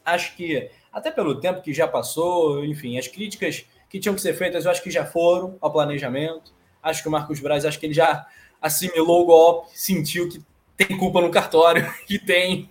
Acho 0.05 0.35
que, 0.35 0.69
até 0.93 1.09
pelo 1.11 1.39
tempo 1.39 1.61
que 1.61 1.73
já 1.73 1.87
passou, 1.87 2.63
enfim, 2.63 2.97
as 2.97 3.07
críticas 3.07 3.65
que 3.89 3.99
tinham 3.99 4.15
que 4.15 4.21
ser 4.21 4.33
feitas, 4.33 4.65
eu 4.65 4.71
acho 4.71 4.83
que 4.83 4.91
já 4.91 5.05
foram 5.05 5.57
ao 5.59 5.71
planejamento. 5.71 6.53
Acho 6.81 7.01
que 7.01 7.07
o 7.09 7.11
Marcos 7.11 7.39
Braz, 7.39 7.65
acho 7.65 7.79
que 7.79 7.87
ele 7.87 7.93
já 7.93 8.25
assimilou 8.61 9.23
o 9.23 9.25
golpe, 9.25 9.69
sentiu 9.73 10.29
que 10.29 10.41
tem 10.77 10.97
culpa 10.97 11.19
no 11.19 11.31
cartório, 11.31 11.91
que 12.05 12.19
tem. 12.19 12.69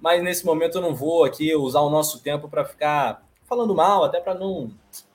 Mas 0.00 0.22
nesse 0.22 0.44
momento 0.44 0.78
eu 0.78 0.82
não 0.82 0.94
vou 0.94 1.24
aqui 1.24 1.54
usar 1.54 1.80
o 1.80 1.90
nosso 1.90 2.20
tempo 2.20 2.48
para 2.48 2.64
ficar 2.64 3.26
falando 3.48 3.74
mal, 3.74 4.04
até 4.04 4.20
para 4.20 4.34
não, 4.34 4.70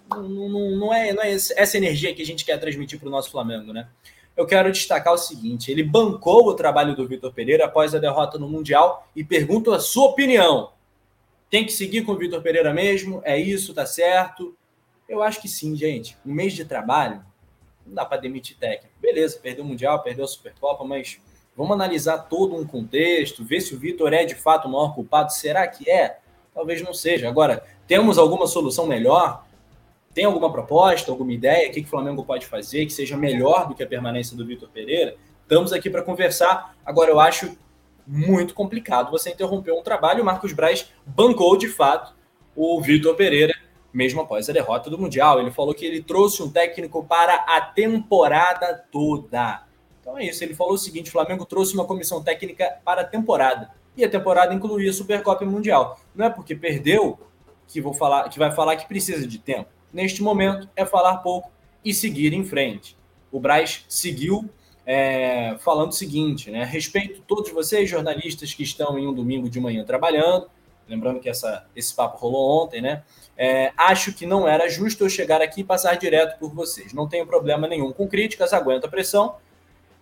não, 0.10 0.24
não, 0.24 0.72
não, 0.72 0.94
é, 0.94 1.14
não 1.14 1.22
é 1.22 1.32
essa 1.32 1.78
energia 1.78 2.14
que 2.14 2.22
a 2.22 2.26
gente 2.26 2.46
quer 2.46 2.60
transmitir 2.60 3.00
para 3.00 3.08
o 3.08 3.12
nosso 3.12 3.30
Flamengo, 3.32 3.74
né? 3.74 3.88
Eu 4.36 4.48
quero 4.48 4.72
destacar 4.72 5.14
o 5.14 5.18
seguinte: 5.18 5.72
ele 5.72 5.84
bancou 5.84 6.48
o 6.48 6.56
trabalho 6.56 6.96
do 6.96 7.08
Vitor 7.08 7.32
Pereira 7.32 7.66
após 7.66 7.94
a 7.94 8.00
derrota 8.00 8.40
no 8.40 8.50
Mundial 8.50 9.08
e 9.16 9.24
pergunto 9.24 9.72
a 9.72 9.80
sua 9.80 10.06
opinião. 10.06 10.72
Tem 11.50 11.64
que 11.64 11.72
seguir 11.72 12.04
com 12.04 12.14
o 12.14 12.18
Vitor 12.18 12.42
Pereira 12.42 12.74
mesmo? 12.74 13.22
É 13.24 13.38
isso, 13.38 13.76
tá 13.76 13.86
certo? 13.86 14.56
Eu 15.14 15.22
acho 15.22 15.40
que 15.40 15.48
sim, 15.48 15.76
gente. 15.76 16.18
Um 16.26 16.34
mês 16.34 16.54
de 16.54 16.66
trabalho, 16.66 17.24
não 17.86 17.94
dá 17.94 18.04
para 18.04 18.20
demitir 18.20 18.58
técnico. 18.58 18.96
Beleza, 19.00 19.40
perdeu 19.40 19.64
o 19.64 19.68
Mundial, 19.68 20.02
perdeu 20.02 20.26
a 20.26 20.28
Supercopa, 20.28 20.84
mas 20.84 21.20
vamos 21.56 21.74
analisar 21.74 22.18
todo 22.18 22.56
um 22.56 22.66
contexto, 22.66 23.46
ver 23.46 23.62
se 23.62 23.76
o 23.76 23.80
Vitor 23.80 24.12
é 24.12 24.26
de 24.26 24.34
fato 24.34 24.68
o 24.68 24.72
maior 24.72 24.96
culpado. 24.96 25.32
Será 25.32 25.68
que 25.68 25.88
é? 25.88 26.18
Talvez 26.52 26.82
não 26.82 26.96
seja. 26.96 27.30
Agora, 27.30 27.64
temos 27.88 28.18
alguma 28.18 28.48
solução 28.48 28.88
melhor? 28.88 29.46
Tem 30.16 30.26
alguma 30.26 30.52
proposta, 30.52 31.12
alguma 31.12 31.32
ideia? 31.32 31.70
O 31.70 31.72
que, 31.72 31.82
que 31.82 31.88
o 31.88 31.92
Flamengo 31.92 32.26
pode 32.26 32.48
fazer 32.48 32.84
que 32.88 32.92
seja 32.92 33.16
melhor 33.16 33.68
do 33.68 33.76
que 33.76 33.84
a 33.84 33.88
permanência 33.88 34.36
do 34.36 34.44
Vitor 34.44 34.68
Pereira? 34.70 35.16
Estamos 35.44 35.72
aqui 35.72 35.92
para 35.92 36.02
conversar. 36.02 36.76
Agora, 36.84 37.12
eu 37.12 37.20
acho 37.20 37.56
muito 38.08 38.56
complicado 38.56 39.12
você 39.12 39.30
interromper 39.30 39.74
um 39.74 39.84
trabalho. 39.84 40.24
O 40.24 40.26
Marcos 40.26 40.54
Braz 40.54 40.92
bancou, 41.06 41.56
de 41.56 41.68
fato, 41.68 42.16
o 42.56 42.82
Vitor 42.82 43.16
Pereira, 43.16 43.54
mesmo 43.94 44.22
após 44.22 44.50
a 44.50 44.54
derrota 44.54 44.90
do 44.90 44.98
Mundial. 44.98 45.40
Ele 45.40 45.52
falou 45.52 45.74
que 45.74 45.86
ele 45.86 46.02
trouxe 46.02 46.42
um 46.42 46.50
técnico 46.50 47.04
para 47.04 47.36
a 47.36 47.62
temporada 47.62 48.84
toda. 48.92 49.64
Então 50.02 50.18
é 50.18 50.26
isso. 50.26 50.44
Ele 50.44 50.56
falou 50.56 50.74
o 50.74 50.78
seguinte: 50.78 51.10
o 51.10 51.12
Flamengo 51.12 51.46
trouxe 51.46 51.74
uma 51.76 51.86
comissão 51.86 52.22
técnica 52.24 52.80
para 52.84 53.02
a 53.02 53.06
temporada 53.06 53.72
e 53.96 54.04
a 54.04 54.10
temporada 54.10 54.54
incluía 54.54 54.92
Supercopa 54.92 55.44
e 55.44 55.48
Mundial. 55.48 56.00
Não 56.16 56.26
é 56.26 56.30
porque 56.30 56.56
perdeu 56.56 57.20
que 57.68 57.80
vou 57.80 57.94
falar, 57.94 58.30
que 58.30 58.40
vai 58.40 58.52
falar 58.52 58.76
que 58.76 58.88
precisa 58.88 59.28
de 59.28 59.38
tempo. 59.38 59.70
Neste 59.92 60.24
momento 60.24 60.68
é 60.76 60.86
falar 60.86 61.18
pouco 61.18 61.52
e 61.86 61.94
seguir 61.94 62.34
em 62.34 62.44
frente. 62.44 62.98
O 63.32 63.40
Braz 63.40 63.86
seguiu 63.88 64.50
é, 64.86 65.56
falando 65.60 65.92
o 65.92 65.96
seguinte, 65.96 66.52
né? 66.52 66.64
Respeito 66.64 67.22
todos 67.22 67.52
vocês, 67.52 67.90
jornalistas 67.90 68.54
que 68.54 68.64
estão 68.64 68.98
em 68.98 69.08
um 69.08 69.14
domingo 69.14 69.50
de 69.50 69.60
manhã 69.60 69.84
trabalhando. 69.84 70.48
Lembrando 70.88 71.20
que 71.20 71.30
essa, 71.30 71.66
esse 71.76 71.94
papo 71.94 72.18
rolou 72.18 72.64
ontem, 72.64 72.82
né? 72.82 73.04
É, 73.38 73.72
acho 73.78 74.14
que 74.14 74.26
não 74.26 74.48
era 74.48 74.70
justo 74.70 75.04
eu 75.04 75.10
chegar 75.10 75.42
aqui 75.42 75.62
e 75.62 75.64
passar 75.64 75.96
direto 75.96 76.38
por 76.38 76.54
vocês. 76.54 76.94
Não 76.94 77.08
tenho 77.08 77.26
problema 77.26 77.68
nenhum 77.68 77.92
com 77.92 78.08
críticas, 78.08 78.54
aguenta 78.54 78.88
a 78.88 78.90
pressão. 78.90 79.36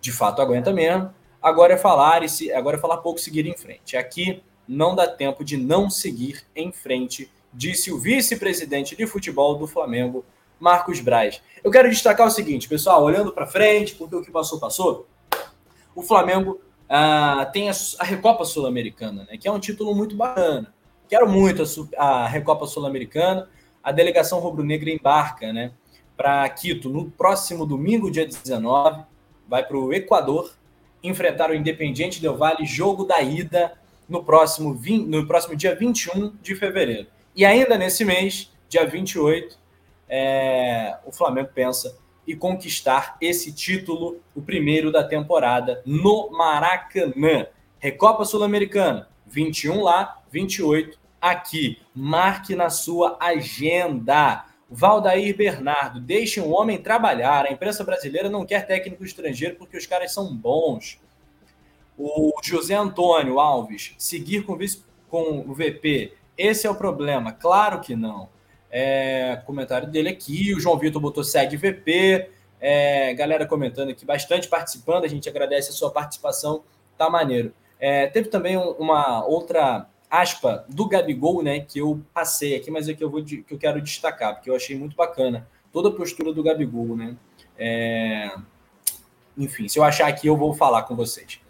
De 0.00 0.12
fato, 0.12 0.42
aguenta 0.42 0.72
mesmo. 0.72 1.12
Agora 1.40 1.74
é 1.74 1.76
falar 1.76 2.22
e 2.22 2.28
se, 2.28 2.52
agora 2.52 2.76
é 2.76 2.80
falar 2.80 2.98
pouco 2.98 3.18
seguir 3.18 3.46
em 3.46 3.56
frente. 3.56 3.96
Aqui 3.96 4.42
não 4.66 4.94
dá 4.94 5.08
tempo 5.08 5.44
de 5.44 5.56
não 5.56 5.90
seguir 5.90 6.44
em 6.54 6.72
frente, 6.72 7.30
disse 7.52 7.92
o 7.92 7.98
vice-presidente 7.98 8.96
de 8.96 9.06
futebol 9.06 9.56
do 9.56 9.66
Flamengo, 9.66 10.24
Marcos 10.58 11.00
Braz. 11.00 11.42
Eu 11.62 11.70
quero 11.70 11.90
destacar 11.90 12.26
o 12.26 12.30
seguinte, 12.30 12.68
pessoal, 12.68 13.02
olhando 13.02 13.32
para 13.32 13.46
frente, 13.46 13.94
porque 13.94 14.14
o 14.14 14.22
que 14.22 14.30
passou 14.30 14.60
passou. 14.60 15.08
O 15.94 16.02
Flamengo 16.02 16.60
ah, 16.88 17.48
tem 17.52 17.68
a, 17.68 17.72
a 17.98 18.04
Recopa 18.04 18.44
Sul-Americana, 18.44 19.26
né, 19.30 19.36
que 19.38 19.48
é 19.48 19.52
um 19.52 19.58
título 19.58 19.94
muito 19.94 20.16
bacana. 20.16 20.72
Quero 21.08 21.28
muito 21.28 21.62
a, 21.96 22.24
a 22.24 22.28
Recopa 22.28 22.66
Sul-Americana. 22.66 23.48
A 23.82 23.90
delegação 23.90 24.38
rubro-negra 24.38 24.90
embarca, 24.90 25.52
né, 25.52 25.72
para 26.16 26.48
Quito 26.50 26.88
no 26.88 27.10
próximo 27.10 27.66
domingo, 27.66 28.10
dia 28.10 28.26
19, 28.26 29.02
vai 29.48 29.64
para 29.64 29.76
o 29.76 29.92
Equador 29.92 30.52
enfrentar 31.02 31.50
o 31.50 31.54
Independiente 31.54 32.20
Del 32.22 32.36
Valle, 32.36 32.64
jogo 32.64 33.04
da 33.04 33.20
ida, 33.20 33.72
no 34.08 34.22
próximo, 34.22 34.74
20, 34.74 35.06
no 35.06 35.26
próximo 35.26 35.56
dia 35.56 35.74
21 35.74 36.36
de 36.40 36.54
fevereiro. 36.54 37.08
E 37.34 37.44
ainda 37.44 37.76
nesse 37.76 38.04
mês, 38.04 38.52
dia 38.68 38.86
28, 38.86 39.58
é, 40.08 40.96
o 41.04 41.10
Flamengo 41.10 41.48
pensa 41.54 41.96
em 42.26 42.36
conquistar 42.36 43.16
esse 43.20 43.52
título, 43.52 44.20
o 44.34 44.42
primeiro 44.42 44.92
da 44.92 45.02
temporada, 45.02 45.82
no 45.84 46.30
Maracanã. 46.30 47.46
Recopa 47.78 48.24
Sul-Americana, 48.24 49.08
21 49.26 49.82
lá, 49.82 50.22
28 50.30 50.98
aqui. 51.20 51.78
Marque 51.94 52.54
na 52.54 52.70
sua 52.70 53.16
agenda. 53.20 54.46
Valdair 54.70 55.36
Bernardo, 55.36 56.00
deixe 56.00 56.40
um 56.40 56.50
homem 56.52 56.78
trabalhar. 56.78 57.44
A 57.44 57.52
imprensa 57.52 57.84
brasileira 57.84 58.30
não 58.30 58.46
quer 58.46 58.66
técnico 58.66 59.04
estrangeiro 59.04 59.56
porque 59.56 59.76
os 59.76 59.86
caras 59.86 60.14
são 60.14 60.34
bons. 60.34 60.98
O 61.98 62.32
José 62.42 62.74
Antônio 62.74 63.38
Alves, 63.38 63.94
seguir 63.98 64.44
com, 64.44 64.56
vice, 64.56 64.82
com 65.08 65.40
o 65.46 65.52
VP, 65.52 66.14
esse 66.38 66.66
é 66.66 66.70
o 66.70 66.74
problema? 66.74 67.32
Claro 67.32 67.80
que 67.80 67.94
não. 67.94 68.30
É, 68.72 69.38
comentário 69.44 69.86
dele 69.86 70.08
aqui, 70.08 70.54
o 70.54 70.58
João 70.58 70.78
Vitor 70.78 71.00
botou 71.00 71.22
segue 71.22 71.58
VP. 71.58 72.30
É, 72.58 73.12
galera 73.12 73.44
comentando 73.44 73.90
aqui, 73.90 74.06
bastante 74.06 74.48
participando, 74.48 75.04
a 75.04 75.08
gente 75.08 75.28
agradece 75.28 75.70
a 75.70 75.72
sua 75.72 75.90
participação 75.90 76.62
tá 76.96 77.10
maneiro. 77.10 77.52
É, 77.78 78.06
teve 78.06 78.28
também 78.28 78.56
uma 78.56 79.24
outra 79.26 79.88
aspa 80.08 80.64
do 80.68 80.86
Gabigol, 80.86 81.42
né, 81.42 81.60
que 81.60 81.80
eu 81.80 82.00
passei 82.14 82.54
aqui, 82.54 82.70
mas 82.70 82.88
é 82.88 82.94
que 82.94 83.02
eu, 83.02 83.10
vou, 83.10 83.24
que 83.24 83.44
eu 83.50 83.58
quero 83.58 83.80
destacar, 83.80 84.34
porque 84.34 84.48
eu 84.48 84.54
achei 84.54 84.76
muito 84.76 84.94
bacana 84.94 85.48
toda 85.72 85.88
a 85.88 85.92
postura 85.92 86.32
do 86.32 86.42
Gabigol, 86.42 86.96
né? 86.96 87.16
É... 87.58 88.30
Enfim, 89.36 89.68
se 89.68 89.78
eu 89.78 89.82
achar 89.82 90.06
aqui, 90.06 90.26
eu 90.26 90.36
vou 90.36 90.52
falar 90.52 90.82
com 90.82 90.94
vocês. 90.94 91.40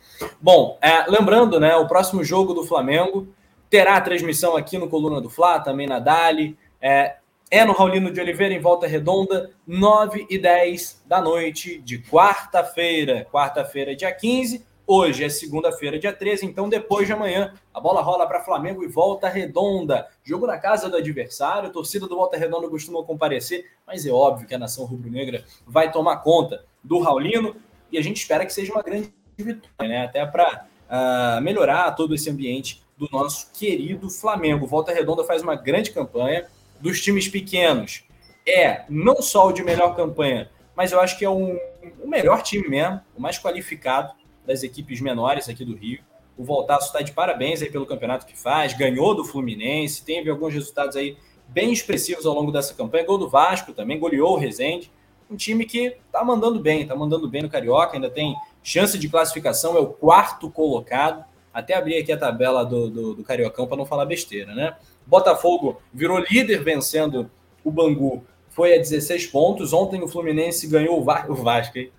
Bom, 0.40 0.78
é, 0.80 1.10
lembrando, 1.10 1.58
né, 1.58 1.74
o 1.76 1.88
próximo 1.88 2.22
jogo 2.22 2.54
do 2.54 2.64
Flamengo 2.64 3.28
terá 3.68 4.00
transmissão 4.00 4.56
aqui 4.56 4.78
no 4.78 4.88
Coluna 4.88 5.20
do 5.20 5.28
Fla, 5.28 5.58
também 5.58 5.86
na 5.86 5.98
Dali. 5.98 6.56
É, 6.82 7.14
é 7.48 7.64
no 7.64 7.72
Raulino 7.72 8.10
de 8.10 8.20
Oliveira, 8.20 8.52
em 8.52 8.58
Volta 8.58 8.88
Redonda, 8.88 9.52
9 9.64 10.26
e 10.28 10.36
10 10.36 11.04
da 11.06 11.20
noite 11.20 11.80
de 11.80 12.00
quarta-feira. 12.00 13.24
Quarta-feira, 13.30 13.94
dia 13.94 14.10
15. 14.10 14.66
Hoje 14.84 15.22
é 15.22 15.28
segunda-feira, 15.28 15.96
dia 15.96 16.12
13, 16.12 16.44
então 16.44 16.68
depois 16.68 17.06
de 17.06 17.12
amanhã 17.12 17.54
a 17.72 17.80
bola 17.80 18.02
rola 18.02 18.26
para 18.26 18.42
Flamengo 18.42 18.82
e 18.82 18.88
Volta 18.88 19.28
Redonda. 19.28 20.08
Jogo 20.24 20.44
na 20.44 20.58
casa 20.58 20.90
do 20.90 20.96
adversário, 20.96 21.68
a 21.68 21.72
torcida 21.72 22.08
do 22.08 22.16
Volta 22.16 22.36
Redonda 22.36 22.68
costuma 22.68 23.04
comparecer, 23.04 23.70
mas 23.86 24.04
é 24.04 24.10
óbvio 24.10 24.48
que 24.48 24.54
a 24.54 24.58
nação 24.58 24.84
rubro-negra 24.84 25.44
vai 25.64 25.92
tomar 25.92 26.16
conta 26.16 26.64
do 26.82 26.98
Raulino 26.98 27.54
e 27.92 27.96
a 27.96 28.02
gente 28.02 28.16
espera 28.16 28.44
que 28.44 28.52
seja 28.52 28.72
uma 28.72 28.82
grande 28.82 29.14
vitória, 29.38 29.88
né? 29.88 30.04
Até 30.04 30.26
para 30.26 30.48
uh, 30.52 30.88
ah, 30.90 31.40
melhorar 31.40 31.92
todo 31.92 32.12
esse 32.12 32.28
ambiente 32.28 32.82
do 32.98 33.08
nosso 33.12 33.52
querido 33.52 34.10
Flamengo. 34.10 34.66
Volta 34.66 34.92
Redonda 34.92 35.22
faz 35.22 35.42
uma 35.42 35.54
grande 35.54 35.92
campanha 35.92 36.44
dos 36.82 37.00
times 37.00 37.28
pequenos. 37.28 38.04
É 38.46 38.84
não 38.88 39.22
só 39.22 39.48
o 39.48 39.52
de 39.52 39.62
melhor 39.62 39.94
campanha, 39.94 40.50
mas 40.76 40.90
eu 40.90 41.00
acho 41.00 41.16
que 41.16 41.24
é 41.24 41.30
um, 41.30 41.56
o 42.02 42.08
melhor 42.08 42.42
time 42.42 42.68
mesmo, 42.68 43.00
o 43.16 43.20
mais 43.20 43.38
qualificado 43.38 44.12
das 44.44 44.64
equipes 44.64 45.00
menores 45.00 45.48
aqui 45.48 45.64
do 45.64 45.76
Rio. 45.76 46.00
O 46.36 46.44
Voltaço 46.44 46.86
está 46.86 47.00
de 47.02 47.12
parabéns 47.12 47.62
aí 47.62 47.70
pelo 47.70 47.86
campeonato 47.86 48.26
que 48.26 48.36
faz, 48.36 48.72
ganhou 48.72 49.14
do 49.14 49.24
Fluminense, 49.24 50.04
teve 50.04 50.28
alguns 50.28 50.52
resultados 50.52 50.96
aí 50.96 51.16
bem 51.46 51.72
expressivos 51.72 52.26
ao 52.26 52.34
longo 52.34 52.50
dessa 52.50 52.74
campanha. 52.74 53.04
Gol 53.04 53.18
do 53.18 53.28
Vasco 53.28 53.72
também, 53.72 53.98
goleou 53.98 54.34
o 54.34 54.38
Rezende. 54.38 54.90
Um 55.30 55.36
time 55.36 55.64
que 55.64 55.96
está 56.06 56.24
mandando 56.24 56.58
bem, 56.58 56.82
está 56.82 56.96
mandando 56.96 57.28
bem 57.28 57.42
no 57.42 57.48
Carioca, 57.48 57.96
ainda 57.96 58.10
tem 58.10 58.34
chance 58.62 58.98
de 58.98 59.08
classificação, 59.08 59.76
é 59.76 59.80
o 59.80 59.86
quarto 59.86 60.50
colocado. 60.50 61.24
Até 61.54 61.74
abrir 61.74 61.98
aqui 61.98 62.10
a 62.10 62.16
tabela 62.16 62.64
do, 62.64 62.90
do, 62.90 63.14
do 63.14 63.22
Cariocão 63.22 63.66
para 63.66 63.76
não 63.76 63.84
falar 63.84 64.06
besteira, 64.06 64.54
né? 64.54 64.74
Botafogo 65.06 65.80
virou 65.92 66.18
líder 66.18 66.62
vencendo 66.62 67.30
o 67.64 67.70
Bangu, 67.70 68.24
foi 68.52 68.74
a 68.74 68.78
16 68.78 69.26
pontos. 69.26 69.72
Ontem 69.72 70.02
o 70.02 70.08
Fluminense 70.08 70.66
ganhou 70.66 71.00
o, 71.00 71.04
Va 71.04 71.24
o 71.28 71.34
Vasco, 71.34 71.78
hein? 71.78 71.90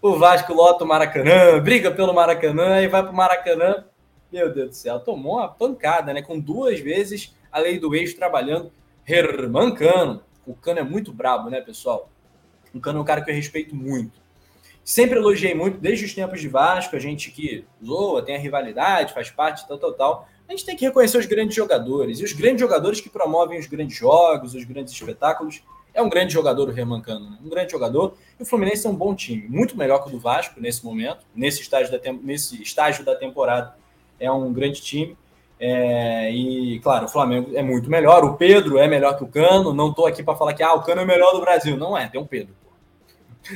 O 0.00 0.16
Vasco 0.16 0.52
lota 0.52 0.84
o 0.84 0.86
Maracanã, 0.86 1.58
briga 1.60 1.90
pelo 1.90 2.14
Maracanã 2.14 2.80
e 2.82 2.88
vai 2.88 3.02
para 3.02 3.12
o 3.12 3.16
Maracanã. 3.16 3.84
Meu 4.30 4.52
Deus 4.52 4.68
do 4.68 4.74
céu, 4.74 5.00
tomou 5.00 5.36
uma 5.36 5.48
pancada, 5.48 6.12
né? 6.12 6.20
Com 6.20 6.38
duas 6.38 6.78
vezes 6.78 7.34
a 7.50 7.58
lei 7.58 7.78
do 7.78 7.94
ex 7.94 8.12
trabalhando. 8.12 8.70
Herman 9.06 9.74
Cano. 9.74 10.22
O 10.46 10.54
Cano 10.54 10.80
é 10.80 10.82
muito 10.82 11.12
brabo, 11.12 11.48
né, 11.48 11.60
pessoal? 11.60 12.10
O 12.74 12.80
Cano 12.80 12.98
é 12.98 13.02
um 13.02 13.04
cara 13.04 13.22
que 13.22 13.30
eu 13.30 13.34
respeito 13.34 13.74
muito. 13.74 14.20
Sempre 14.84 15.18
elogiei 15.18 15.54
muito, 15.54 15.78
desde 15.78 16.04
os 16.04 16.14
tempos 16.14 16.40
de 16.40 16.48
Vasco, 16.48 16.94
a 16.94 16.98
gente 16.98 17.30
que 17.30 17.64
zoa, 17.84 18.22
tem 18.22 18.36
a 18.36 18.38
rivalidade, 18.38 19.14
faz 19.14 19.30
parte, 19.30 19.66
tal, 19.66 19.78
tal, 19.78 19.92
tal. 19.94 20.28
A 20.48 20.52
gente 20.52 20.64
tem 20.64 20.76
que 20.76 20.84
reconhecer 20.84 21.18
os 21.18 21.26
grandes 21.26 21.54
jogadores. 21.54 22.20
E 22.20 22.24
os 22.24 22.32
grandes 22.32 22.60
jogadores 22.60 23.00
que 23.00 23.08
promovem 23.08 23.58
os 23.58 23.66
grandes 23.66 23.96
jogos, 23.96 24.54
os 24.54 24.64
grandes 24.64 24.92
espetáculos. 24.92 25.62
É 25.92 26.02
um 26.02 26.10
grande 26.10 26.34
jogador 26.34 26.68
o 26.68 26.78
Herman 26.78 27.00
Cano, 27.00 27.30
né? 27.30 27.38
um 27.42 27.48
grande 27.48 27.72
jogador. 27.72 28.14
E 28.38 28.42
o 28.42 28.46
Fluminense 28.46 28.86
é 28.86 28.90
um 28.90 28.94
bom 28.94 29.14
time, 29.14 29.48
muito 29.48 29.76
melhor 29.78 30.02
que 30.02 30.08
o 30.08 30.12
do 30.12 30.18
Vasco 30.18 30.60
nesse 30.60 30.84
momento, 30.84 31.24
nesse 31.34 31.62
estágio 31.62 31.90
da, 31.90 32.12
nesse 32.12 32.62
estágio 32.62 33.02
da 33.02 33.16
temporada. 33.16 33.74
É 34.20 34.30
um 34.30 34.52
grande 34.52 34.82
time. 34.82 35.16
É, 35.58 36.30
e, 36.30 36.78
claro, 36.80 37.06
o 37.06 37.08
Flamengo 37.08 37.56
é 37.56 37.62
muito 37.62 37.88
melhor. 37.88 38.24
O 38.24 38.34
Pedro 38.34 38.78
é 38.78 38.86
melhor 38.86 39.16
que 39.16 39.24
o 39.24 39.26
Cano. 39.26 39.72
Não 39.72 39.88
estou 39.88 40.06
aqui 40.06 40.22
para 40.22 40.36
falar 40.36 40.52
que 40.52 40.62
ah, 40.62 40.74
o 40.74 40.82
Cano 40.82 41.00
é 41.00 41.04
melhor 41.04 41.32
do 41.32 41.40
Brasil. 41.40 41.76
Não 41.78 41.96
é, 41.96 42.06
tem 42.08 42.20
um 42.20 42.26
Pedro. 42.26 42.54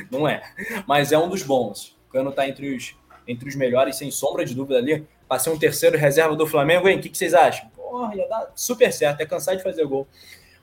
Não 0.09 0.27
é. 0.27 0.41
Mas 0.87 1.11
é 1.11 1.17
um 1.17 1.29
dos 1.29 1.43
bons. 1.43 1.95
O 2.09 2.11
Cano 2.11 2.31
está 2.31 2.47
entre 2.47 2.75
os, 2.75 2.95
entre 3.27 3.47
os 3.47 3.55
melhores, 3.55 3.97
sem 3.97 4.09
sombra 4.09 4.43
de 4.43 4.55
dúvida 4.55 4.79
ali. 4.79 5.07
Passei 5.31 5.53
um 5.53 5.57
terceiro 5.57 5.97
reserva 5.97 6.35
do 6.35 6.45
Flamengo, 6.45 6.89
hein? 6.89 6.97
O 6.97 7.01
que, 7.01 7.07
que 7.07 7.17
vocês 7.17 7.33
acham? 7.33 7.69
Porra, 7.69 8.13
ia 8.17 8.27
dar 8.27 8.51
super 8.53 8.91
certo, 8.91 9.21
é 9.21 9.25
cansar 9.25 9.55
de 9.55 9.63
fazer 9.63 9.85
gol. 9.85 10.05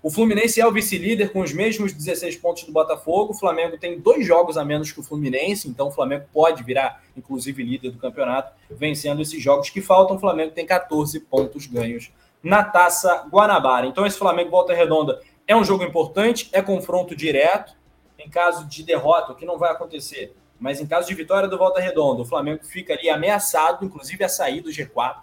O 0.02 0.10
Fluminense 0.10 0.60
é 0.60 0.66
o 0.66 0.70
vice-líder 0.70 1.32
com 1.32 1.40
os 1.40 1.54
mesmos 1.54 1.90
16 1.90 2.36
pontos 2.36 2.64
do 2.64 2.72
Botafogo. 2.72 3.32
O 3.32 3.34
Flamengo 3.34 3.78
tem 3.78 3.98
dois 3.98 4.26
jogos 4.26 4.58
a 4.58 4.64
menos 4.66 4.92
que 4.92 5.00
o 5.00 5.02
Fluminense, 5.02 5.70
então 5.70 5.88
o 5.88 5.90
Flamengo 5.90 6.26
pode 6.34 6.62
virar, 6.64 7.02
inclusive, 7.16 7.62
líder 7.62 7.92
do 7.92 7.98
campeonato, 7.98 8.52
vencendo 8.70 9.22
esses 9.22 9.42
jogos 9.42 9.70
que 9.70 9.80
faltam. 9.80 10.16
O 10.16 10.20
Flamengo 10.20 10.52
tem 10.52 10.66
14 10.66 11.18
pontos 11.20 11.66
ganhos 11.66 12.12
na 12.42 12.62
Taça 12.62 13.26
Guanabara. 13.32 13.86
Então, 13.86 14.04
esse 14.04 14.18
Flamengo 14.18 14.50
Volta 14.50 14.74
Redonda 14.74 15.18
é 15.46 15.56
um 15.56 15.64
jogo 15.64 15.82
importante, 15.82 16.50
é 16.52 16.60
confronto 16.60 17.16
direto. 17.16 17.72
Em 18.18 18.28
caso 18.28 18.66
de 18.66 18.82
derrota, 18.82 19.32
o 19.32 19.34
que 19.34 19.46
não 19.46 19.56
vai 19.56 19.72
acontecer, 19.72 20.36
mas 20.58 20.80
em 20.80 20.86
caso 20.86 21.06
de 21.06 21.14
vitória 21.14 21.48
do 21.48 21.56
Volta 21.56 21.80
Redonda, 21.80 22.22
o 22.22 22.26
Flamengo 22.26 22.64
fica 22.64 22.94
ali 22.94 23.08
ameaçado, 23.08 23.84
inclusive 23.84 24.22
a 24.24 24.28
sair 24.28 24.60
do 24.60 24.70
G4, 24.70 25.22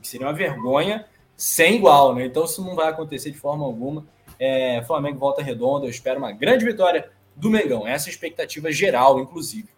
que 0.00 0.06
seria 0.06 0.26
uma 0.26 0.32
vergonha 0.32 1.06
sem 1.36 1.76
igual, 1.76 2.14
né? 2.14 2.26
Então 2.26 2.44
isso 2.44 2.64
não 2.64 2.74
vai 2.74 2.88
acontecer 2.88 3.30
de 3.30 3.38
forma 3.38 3.64
alguma. 3.64 4.04
É, 4.38 4.82
Flamengo 4.86 5.18
Volta 5.18 5.42
Redonda, 5.42 5.86
eu 5.86 5.90
espero 5.90 6.18
uma 6.18 6.32
grande 6.32 6.64
vitória 6.64 7.10
do 7.34 7.50
Mengão. 7.50 7.86
Essa 7.86 8.08
é 8.08 8.10
a 8.10 8.12
expectativa 8.12 8.70
geral, 8.70 9.20
inclusive. 9.20 9.68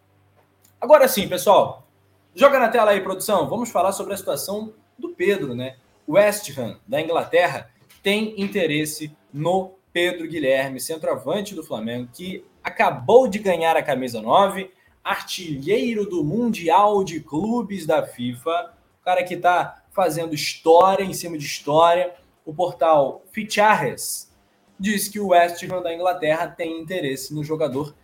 Agora 0.81 1.07
sim, 1.07 1.29
pessoal, 1.29 1.87
joga 2.35 2.59
na 2.59 2.69
tela 2.69 2.91
aí, 2.91 3.01
produção. 3.01 3.49
Vamos 3.49 3.71
falar 3.71 3.93
sobre 3.93 4.15
a 4.15 4.17
situação 4.17 4.73
do 4.99 5.11
Pedro, 5.11 5.55
né? 5.55 5.77
O 6.07 6.15
West 6.15 6.57
Ham, 6.59 6.79
da 6.87 7.01
Inglaterra, 7.01 7.71
tem 8.03 8.41
interesse 8.41 9.15
no 9.33 9.75
Pedro 9.93 10.27
Guilherme, 10.27 10.81
centroavante 10.81 11.55
do 11.55 11.63
Flamengo, 11.63 12.09
que 12.13 12.45
acabou 12.63 13.29
de 13.29 13.39
ganhar 13.39 13.77
a 13.77 13.83
camisa 13.83 14.21
9, 14.23 14.71
artilheiro 15.03 16.05
do 16.05 16.23
Mundial 16.23 17.03
de 17.03 17.21
Clubes 17.21 17.87
da 17.87 18.07
FIFA, 18.07 18.75
o 19.01 19.05
cara 19.05 19.25
que 19.25 19.35
está 19.35 19.83
fazendo 19.91 20.35
história 20.35 21.05
em 21.05 21.13
cima 21.13 21.37
de 21.37 21.45
história. 21.45 22.15
O 22.45 22.55
portal 22.55 23.23
Fichares 23.33 24.31
diz 24.79 25.09
que 25.09 25.21
o 25.21 25.29
West 25.29 25.63
Ham 25.65 25.83
da 25.83 25.95
Inglaterra 25.95 26.49
tem 26.49 26.81
interesse 26.81 27.35
no 27.35 27.45
jogador 27.45 27.95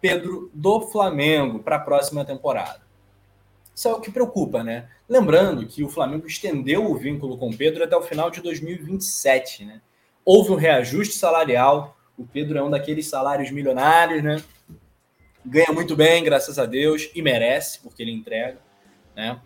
Pedro 0.00 0.50
do 0.52 0.80
Flamengo 0.82 1.60
para 1.60 1.76
a 1.76 1.80
próxima 1.80 2.24
temporada. 2.24 2.82
Isso 3.74 3.88
é 3.88 3.92
o 3.92 4.00
que 4.00 4.10
preocupa, 4.10 4.62
né? 4.62 4.88
Lembrando 5.08 5.66
que 5.66 5.84
o 5.84 5.88
Flamengo 5.88 6.26
estendeu 6.26 6.90
o 6.90 6.96
vínculo 6.96 7.36
com 7.36 7.50
o 7.50 7.56
Pedro 7.56 7.84
até 7.84 7.96
o 7.96 8.02
final 8.02 8.30
de 8.30 8.40
2027, 8.40 9.64
né? 9.64 9.80
Houve 10.24 10.52
um 10.52 10.56
reajuste 10.56 11.14
salarial. 11.14 11.96
O 12.18 12.24
Pedro 12.26 12.58
é 12.58 12.62
um 12.62 12.70
daqueles 12.70 13.08
salários 13.08 13.50
milionários, 13.50 14.22
né? 14.22 14.42
Ganha 15.48 15.72
muito 15.72 15.94
bem, 15.94 16.24
graças 16.24 16.58
a 16.58 16.66
Deus, 16.66 17.08
e 17.14 17.22
merece, 17.22 17.78
porque 17.78 18.02
ele 18.02 18.10
entrega, 18.10 18.58
né? 19.14 19.40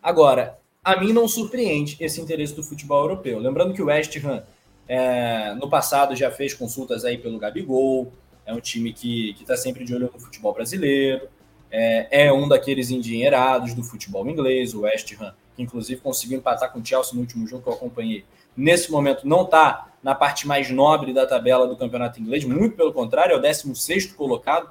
Agora, 0.00 0.56
a 0.84 1.00
mim 1.00 1.12
não 1.12 1.26
surpreende 1.26 1.96
esse 1.98 2.20
interesse 2.20 2.54
do 2.54 2.62
futebol 2.62 3.02
europeu. 3.02 3.40
Lembrando 3.40 3.74
que 3.74 3.82
o 3.82 3.86
West 3.86 4.16
Ham 4.24 4.44
é, 4.86 5.52
no 5.54 5.68
passado 5.68 6.14
já 6.14 6.30
fez 6.30 6.54
consultas 6.54 7.04
aí 7.04 7.18
pelo 7.18 7.38
Gabigol, 7.38 8.12
é 8.46 8.54
um 8.54 8.60
time 8.60 8.92
que 8.92 9.34
está 9.40 9.56
sempre 9.56 9.84
de 9.84 9.92
olho 9.92 10.08
no 10.12 10.20
futebol 10.20 10.54
brasileiro, 10.54 11.28
é, 11.72 12.26
é, 12.26 12.32
um 12.32 12.46
daqueles 12.46 12.90
endinheirados 12.90 13.74
do 13.74 13.82
futebol 13.82 14.28
inglês, 14.28 14.74
o 14.74 14.82
West 14.82 15.12
Ham, 15.20 15.34
que 15.56 15.62
inclusive 15.62 16.00
conseguiu 16.00 16.38
empatar 16.38 16.72
com 16.72 16.78
o 16.78 16.86
Chelsea 16.86 17.14
no 17.14 17.20
último 17.22 17.48
jogo 17.48 17.64
que 17.64 17.68
eu 17.68 17.74
acompanhei 17.74 18.24
nesse 18.56 18.90
momento 18.90 19.26
não 19.26 19.42
está 19.42 19.88
na 20.02 20.14
parte 20.14 20.46
mais 20.46 20.70
nobre 20.70 21.12
da 21.12 21.26
tabela 21.26 21.66
do 21.66 21.76
campeonato 21.76 22.20
inglês, 22.20 22.44
muito 22.44 22.76
pelo 22.76 22.92
contrário, 22.92 23.32
é 23.32 23.36
o 23.36 23.40
16 23.40 24.12
colocado, 24.12 24.70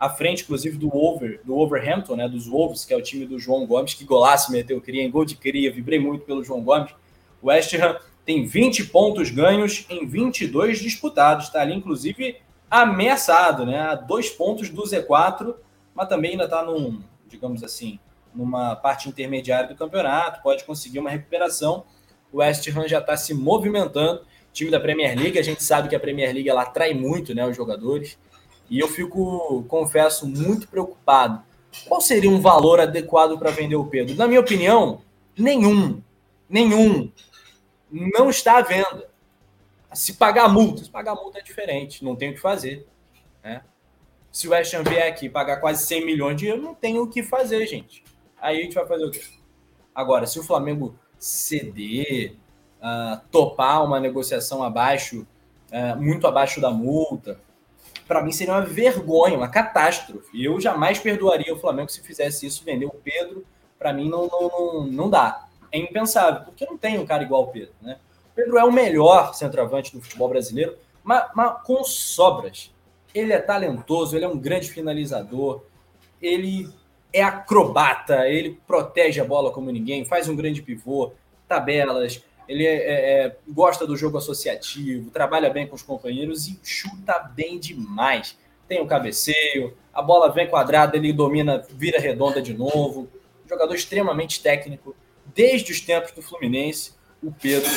à 0.00 0.08
frente, 0.08 0.42
inclusive, 0.42 0.76
do 0.76 0.92
Over, 0.92 1.40
do 1.44 1.56
Overhampton, 1.56 2.16
né, 2.16 2.28
dos 2.28 2.48
Wolves, 2.48 2.84
que 2.84 2.92
é 2.92 2.96
o 2.96 3.02
time 3.02 3.26
do 3.26 3.38
João 3.38 3.66
Gomes, 3.66 3.94
que 3.94 4.04
golaço 4.04 4.50
meteu, 4.50 4.80
queria 4.80 5.02
em 5.02 5.10
gol 5.10 5.24
de 5.24 5.36
cria, 5.36 5.70
vibrei 5.70 5.98
muito 5.98 6.24
pelo 6.24 6.42
João 6.42 6.62
Gomes. 6.62 6.92
O 7.42 7.48
West 7.48 7.74
Ham 7.74 7.98
tem 8.24 8.44
20 8.44 8.86
pontos 8.86 9.30
ganhos 9.30 9.86
em 9.90 10.06
22 10.06 10.78
disputados, 10.78 11.46
está 11.46 11.60
ali, 11.60 11.74
inclusive, 11.74 12.36
ameaçado, 12.70 13.66
né, 13.66 13.78
a 13.78 13.94
dois 13.94 14.30
pontos 14.30 14.70
do 14.70 14.82
Z4, 14.82 15.54
mas 15.94 16.08
também 16.08 16.32
ainda 16.32 16.44
está 16.44 16.64
num, 16.64 17.02
digamos 17.28 17.62
assim, 17.62 17.98
numa 18.34 18.74
parte 18.74 19.08
intermediária 19.08 19.68
do 19.68 19.74
campeonato, 19.74 20.42
pode 20.42 20.64
conseguir 20.64 20.98
uma 20.98 21.10
recuperação 21.10 21.84
o 22.32 22.38
West 22.38 22.66
Ham 22.68 22.86
já 22.86 22.98
está 22.98 23.16
se 23.16 23.34
movimentando. 23.34 24.22
time 24.52 24.70
da 24.70 24.80
Premier 24.80 25.16
League, 25.16 25.38
a 25.38 25.42
gente 25.42 25.62
sabe 25.62 25.88
que 25.88 25.94
a 25.94 26.00
Premier 26.00 26.32
League 26.32 26.48
ela 26.48 26.62
atrai 26.62 26.94
muito 26.94 27.34
né, 27.34 27.46
os 27.46 27.56
jogadores. 27.56 28.18
E 28.70 28.78
eu 28.78 28.86
fico, 28.86 29.64
confesso, 29.64 30.28
muito 30.28 30.68
preocupado. 30.68 31.42
Qual 31.88 32.00
seria 32.00 32.30
um 32.30 32.40
valor 32.40 32.78
adequado 32.80 33.36
para 33.36 33.50
vender 33.50 33.74
o 33.74 33.86
Pedro? 33.86 34.14
Na 34.14 34.28
minha 34.28 34.40
opinião, 34.40 35.02
nenhum. 35.36 36.00
Nenhum. 36.48 37.10
Não 37.90 38.30
está 38.30 38.58
à 38.58 38.62
venda. 38.62 39.10
Se 39.92 40.14
pagar 40.14 40.48
multa, 40.48 40.84
se 40.84 40.90
pagar 40.90 41.16
multa 41.16 41.40
é 41.40 41.42
diferente, 41.42 42.04
não 42.04 42.14
tem 42.14 42.30
o 42.30 42.34
que 42.34 42.40
fazer. 42.40 42.86
Né? 43.42 43.62
Se 44.30 44.46
o 44.46 44.52
West 44.52 44.72
Ham 44.72 44.84
vier 44.84 45.08
aqui 45.08 45.28
pagar 45.28 45.56
quase 45.56 45.84
100 45.86 46.06
milhões 46.06 46.36
de 46.36 46.46
euros, 46.46 46.64
não 46.64 46.74
tem 46.74 46.96
o 46.98 47.08
que 47.08 47.24
fazer, 47.24 47.66
gente. 47.66 48.04
Aí 48.40 48.60
a 48.60 48.62
gente 48.62 48.74
vai 48.74 48.86
fazer 48.86 49.04
o 49.04 49.10
quê? 49.10 49.20
Agora, 49.92 50.26
se 50.26 50.38
o 50.38 50.44
Flamengo 50.44 50.94
ceder, 51.18 52.36
uh, 52.80 53.20
topar 53.32 53.84
uma 53.84 53.98
negociação 53.98 54.62
abaixo, 54.62 55.26
uh, 55.72 56.00
muito 56.00 56.26
abaixo 56.28 56.60
da 56.60 56.70
multa, 56.70 57.40
para 58.10 58.24
mim 58.24 58.32
seria 58.32 58.54
uma 58.54 58.62
vergonha, 58.62 59.36
uma 59.36 59.46
catástrofe. 59.46 60.44
Eu 60.44 60.60
jamais 60.60 60.98
perdoaria 60.98 61.54
o 61.54 61.56
Flamengo 61.60 61.92
se 61.92 62.02
fizesse 62.02 62.44
isso, 62.44 62.64
vender 62.64 62.86
o 62.86 62.90
Pedro. 62.90 63.44
Para 63.78 63.92
mim 63.92 64.08
não, 64.08 64.26
não, 64.26 64.48
não, 64.48 64.86
não 64.88 65.08
dá. 65.08 65.46
É 65.70 65.78
impensável, 65.78 66.42
porque 66.42 66.66
não 66.66 66.76
tem 66.76 66.98
um 66.98 67.06
cara 67.06 67.22
igual 67.22 67.44
o 67.44 67.46
Pedro. 67.46 67.72
Né? 67.80 68.00
O 68.32 68.34
Pedro 68.34 68.58
é 68.58 68.64
o 68.64 68.72
melhor 68.72 69.32
centroavante 69.32 69.92
do 69.92 70.02
futebol 70.02 70.28
brasileiro, 70.28 70.76
mas, 71.04 71.30
mas 71.36 71.62
com 71.62 71.84
sobras. 71.84 72.74
Ele 73.14 73.32
é 73.32 73.38
talentoso, 73.38 74.16
ele 74.16 74.24
é 74.24 74.28
um 74.28 74.36
grande 74.36 74.68
finalizador, 74.68 75.62
ele 76.20 76.68
é 77.12 77.22
acrobata, 77.22 78.26
ele 78.26 78.60
protege 78.66 79.20
a 79.20 79.24
bola 79.24 79.52
como 79.52 79.70
ninguém, 79.70 80.04
faz 80.04 80.28
um 80.28 80.34
grande 80.34 80.62
pivô, 80.62 81.12
tabelas, 81.46 82.24
ele 82.50 82.66
é, 82.66 82.74
é, 82.74 83.26
é, 83.26 83.36
gosta 83.46 83.86
do 83.86 83.96
jogo 83.96 84.18
associativo, 84.18 85.08
trabalha 85.12 85.48
bem 85.48 85.68
com 85.68 85.76
os 85.76 85.84
companheiros 85.84 86.48
e 86.48 86.58
chuta 86.64 87.16
bem 87.32 87.60
demais. 87.60 88.36
Tem 88.66 88.82
um 88.82 88.88
cabeceio, 88.88 89.76
a 89.94 90.02
bola 90.02 90.32
vem 90.32 90.48
quadrada, 90.48 90.96
ele 90.96 91.12
domina, 91.12 91.64
vira 91.70 92.00
redonda 92.00 92.42
de 92.42 92.52
novo. 92.52 93.08
Jogador 93.48 93.72
extremamente 93.72 94.42
técnico, 94.42 94.96
desde 95.32 95.70
os 95.70 95.80
tempos 95.80 96.10
do 96.10 96.22
Fluminense. 96.22 96.98
O 97.22 97.30
Pedro 97.30 97.70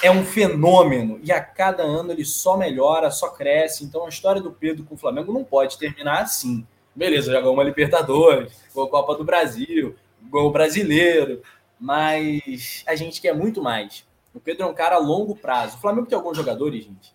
é 0.00 0.12
um 0.12 0.24
fenômeno 0.24 1.18
e 1.24 1.32
a 1.32 1.40
cada 1.40 1.82
ano 1.82 2.12
ele 2.12 2.24
só 2.24 2.56
melhora, 2.56 3.10
só 3.10 3.30
cresce. 3.30 3.82
Então 3.82 4.06
a 4.06 4.10
história 4.10 4.40
do 4.40 4.52
Pedro 4.52 4.84
com 4.84 4.94
o 4.94 4.98
Flamengo 4.98 5.32
não 5.32 5.42
pode 5.42 5.76
terminar 5.76 6.20
assim. 6.20 6.64
Beleza, 6.94 7.32
já 7.32 7.40
ganhou 7.40 7.54
uma 7.54 7.64
Libertadores, 7.64 8.52
ganhou 8.72 8.86
a 8.86 8.90
Copa 8.90 9.16
do 9.16 9.24
Brasil, 9.24 9.96
ganhou 10.22 10.50
o 10.50 10.52
Brasileiro, 10.52 11.42
mas 11.80 12.84
a 12.86 12.94
gente 12.94 13.20
quer 13.20 13.34
muito 13.34 13.60
mais. 13.60 14.08
O 14.34 14.40
Pedro 14.40 14.64
é 14.64 14.66
um 14.66 14.74
cara 14.74 14.96
a 14.96 14.98
longo 14.98 15.34
prazo. 15.34 15.76
O 15.76 15.80
Flamengo 15.80 16.06
tem 16.06 16.16
alguns 16.16 16.36
jogadores, 16.36 16.84
gente, 16.84 17.14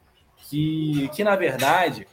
que, 0.49 1.10
que 1.10 1.23
na 1.23 1.36
verdade 1.36 2.08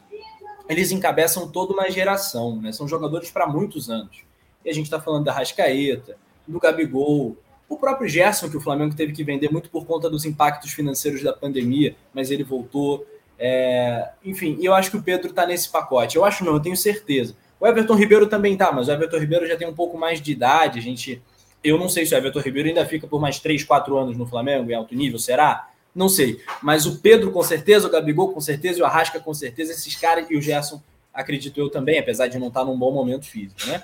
eles 0.68 0.92
encabeçam 0.92 1.48
toda 1.50 1.72
uma 1.72 1.90
geração, 1.90 2.60
né? 2.60 2.72
São 2.72 2.86
jogadores 2.86 3.30
para 3.30 3.46
muitos 3.46 3.90
anos. 3.90 4.24
E 4.64 4.70
a 4.70 4.72
gente 4.72 4.84
está 4.84 5.00
falando 5.00 5.24
da 5.24 5.32
Rascaeta, 5.32 6.16
do 6.46 6.58
Gabigol, 6.58 7.36
o 7.72 7.76
próprio 7.76 8.08
Gerson, 8.08 8.50
que 8.50 8.56
o 8.56 8.60
Flamengo 8.60 8.94
teve 8.94 9.12
que 9.12 9.24
vender 9.24 9.50
muito 9.50 9.70
por 9.70 9.86
conta 9.86 10.10
dos 10.10 10.24
impactos 10.24 10.72
financeiros 10.72 11.22
da 11.22 11.32
pandemia, 11.32 11.96
mas 12.12 12.30
ele 12.30 12.44
voltou. 12.44 13.06
É... 13.38 14.10
Enfim, 14.24 14.58
eu 14.60 14.74
acho 14.74 14.90
que 14.90 14.96
o 14.96 15.02
Pedro 15.02 15.30
está 15.30 15.46
nesse 15.46 15.70
pacote. 15.70 16.16
Eu 16.16 16.24
acho 16.24 16.44
não, 16.44 16.52
eu 16.52 16.60
tenho 16.60 16.76
certeza. 16.76 17.34
O 17.58 17.66
Everton 17.66 17.94
Ribeiro 17.94 18.26
também 18.26 18.56
tá, 18.56 18.70
mas 18.70 18.88
o 18.88 18.92
Everton 18.92 19.18
Ribeiro 19.18 19.46
já 19.46 19.56
tem 19.56 19.66
um 19.66 19.74
pouco 19.74 19.96
mais 19.96 20.20
de 20.20 20.32
idade. 20.32 20.78
A 20.78 20.82
gente, 20.82 21.22
eu 21.62 21.78
não 21.78 21.88
sei 21.88 22.06
se 22.06 22.14
o 22.14 22.18
Everton 22.18 22.40
Ribeiro 22.40 22.68
ainda 22.68 22.84
fica 22.86 23.06
por 23.06 23.20
mais 23.20 23.38
3, 23.38 23.64
4 23.64 23.96
anos 23.96 24.16
no 24.16 24.26
Flamengo 24.26 24.70
em 24.70 24.74
alto 24.74 24.94
nível, 24.94 25.18
será? 25.18 25.68
Não 25.94 26.08
sei. 26.08 26.40
Mas 26.62 26.86
o 26.86 27.00
Pedro 27.00 27.30
com 27.30 27.42
certeza, 27.42 27.86
o 27.86 27.90
Gabigol 27.90 28.32
com 28.32 28.40
certeza 28.40 28.78
e 28.78 28.82
o 28.82 28.86
Arrasca 28.86 29.20
com 29.20 29.34
certeza, 29.34 29.72
esses 29.72 29.94
caras 29.94 30.26
e 30.30 30.36
o 30.36 30.42
Gerson, 30.42 30.82
acredito 31.12 31.58
eu 31.60 31.68
também, 31.68 31.98
apesar 31.98 32.28
de 32.28 32.38
não 32.38 32.48
estar 32.48 32.64
num 32.64 32.78
bom 32.78 32.90
momento 32.90 33.26
físico, 33.26 33.66
né? 33.66 33.82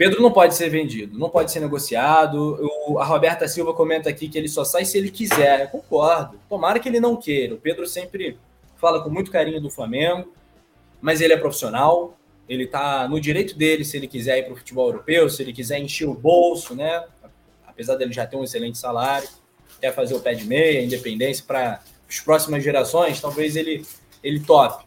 Pedro 0.00 0.22
não 0.22 0.32
pode 0.32 0.54
ser 0.54 0.70
vendido, 0.70 1.18
não 1.18 1.28
pode 1.28 1.52
ser 1.52 1.60
negociado. 1.60 2.58
A 2.98 3.04
Roberta 3.04 3.46
Silva 3.46 3.74
comenta 3.74 4.08
aqui 4.08 4.30
que 4.30 4.38
ele 4.38 4.48
só 4.48 4.64
sai 4.64 4.86
se 4.86 4.96
ele 4.96 5.10
quiser. 5.10 5.60
Eu 5.60 5.68
concordo. 5.68 6.40
Tomara 6.48 6.80
que 6.80 6.88
ele 6.88 6.98
não 6.98 7.16
queira. 7.16 7.54
O 7.54 7.58
Pedro 7.58 7.86
sempre 7.86 8.38
fala 8.78 9.04
com 9.04 9.10
muito 9.10 9.30
carinho 9.30 9.60
do 9.60 9.68
Flamengo, 9.68 10.32
mas 11.02 11.20
ele 11.20 11.34
é 11.34 11.36
profissional, 11.36 12.18
ele 12.50 12.64
está 12.64 13.06
no 13.06 13.20
direito 13.20 13.56
dele 13.56 13.84
se 13.84 13.96
ele 13.96 14.08
quiser 14.08 14.38
ir 14.38 14.42
para 14.42 14.54
o 14.54 14.56
futebol 14.56 14.88
europeu, 14.88 15.30
se 15.30 15.40
ele 15.40 15.52
quiser 15.52 15.78
encher 15.78 16.08
o 16.08 16.14
bolso, 16.14 16.74
né? 16.74 17.04
Apesar 17.64 17.94
dele 17.94 18.12
já 18.12 18.26
ter 18.26 18.36
um 18.36 18.42
excelente 18.42 18.76
salário, 18.76 19.28
quer 19.80 19.94
fazer 19.94 20.14
o 20.14 20.20
pé 20.20 20.34
de 20.34 20.44
meia, 20.44 20.82
independência 20.82 21.44
para 21.46 21.80
as 22.08 22.18
próximas 22.18 22.64
gerações, 22.64 23.20
talvez 23.20 23.54
ele 23.54 23.86
ele 24.20 24.40
tope. 24.40 24.84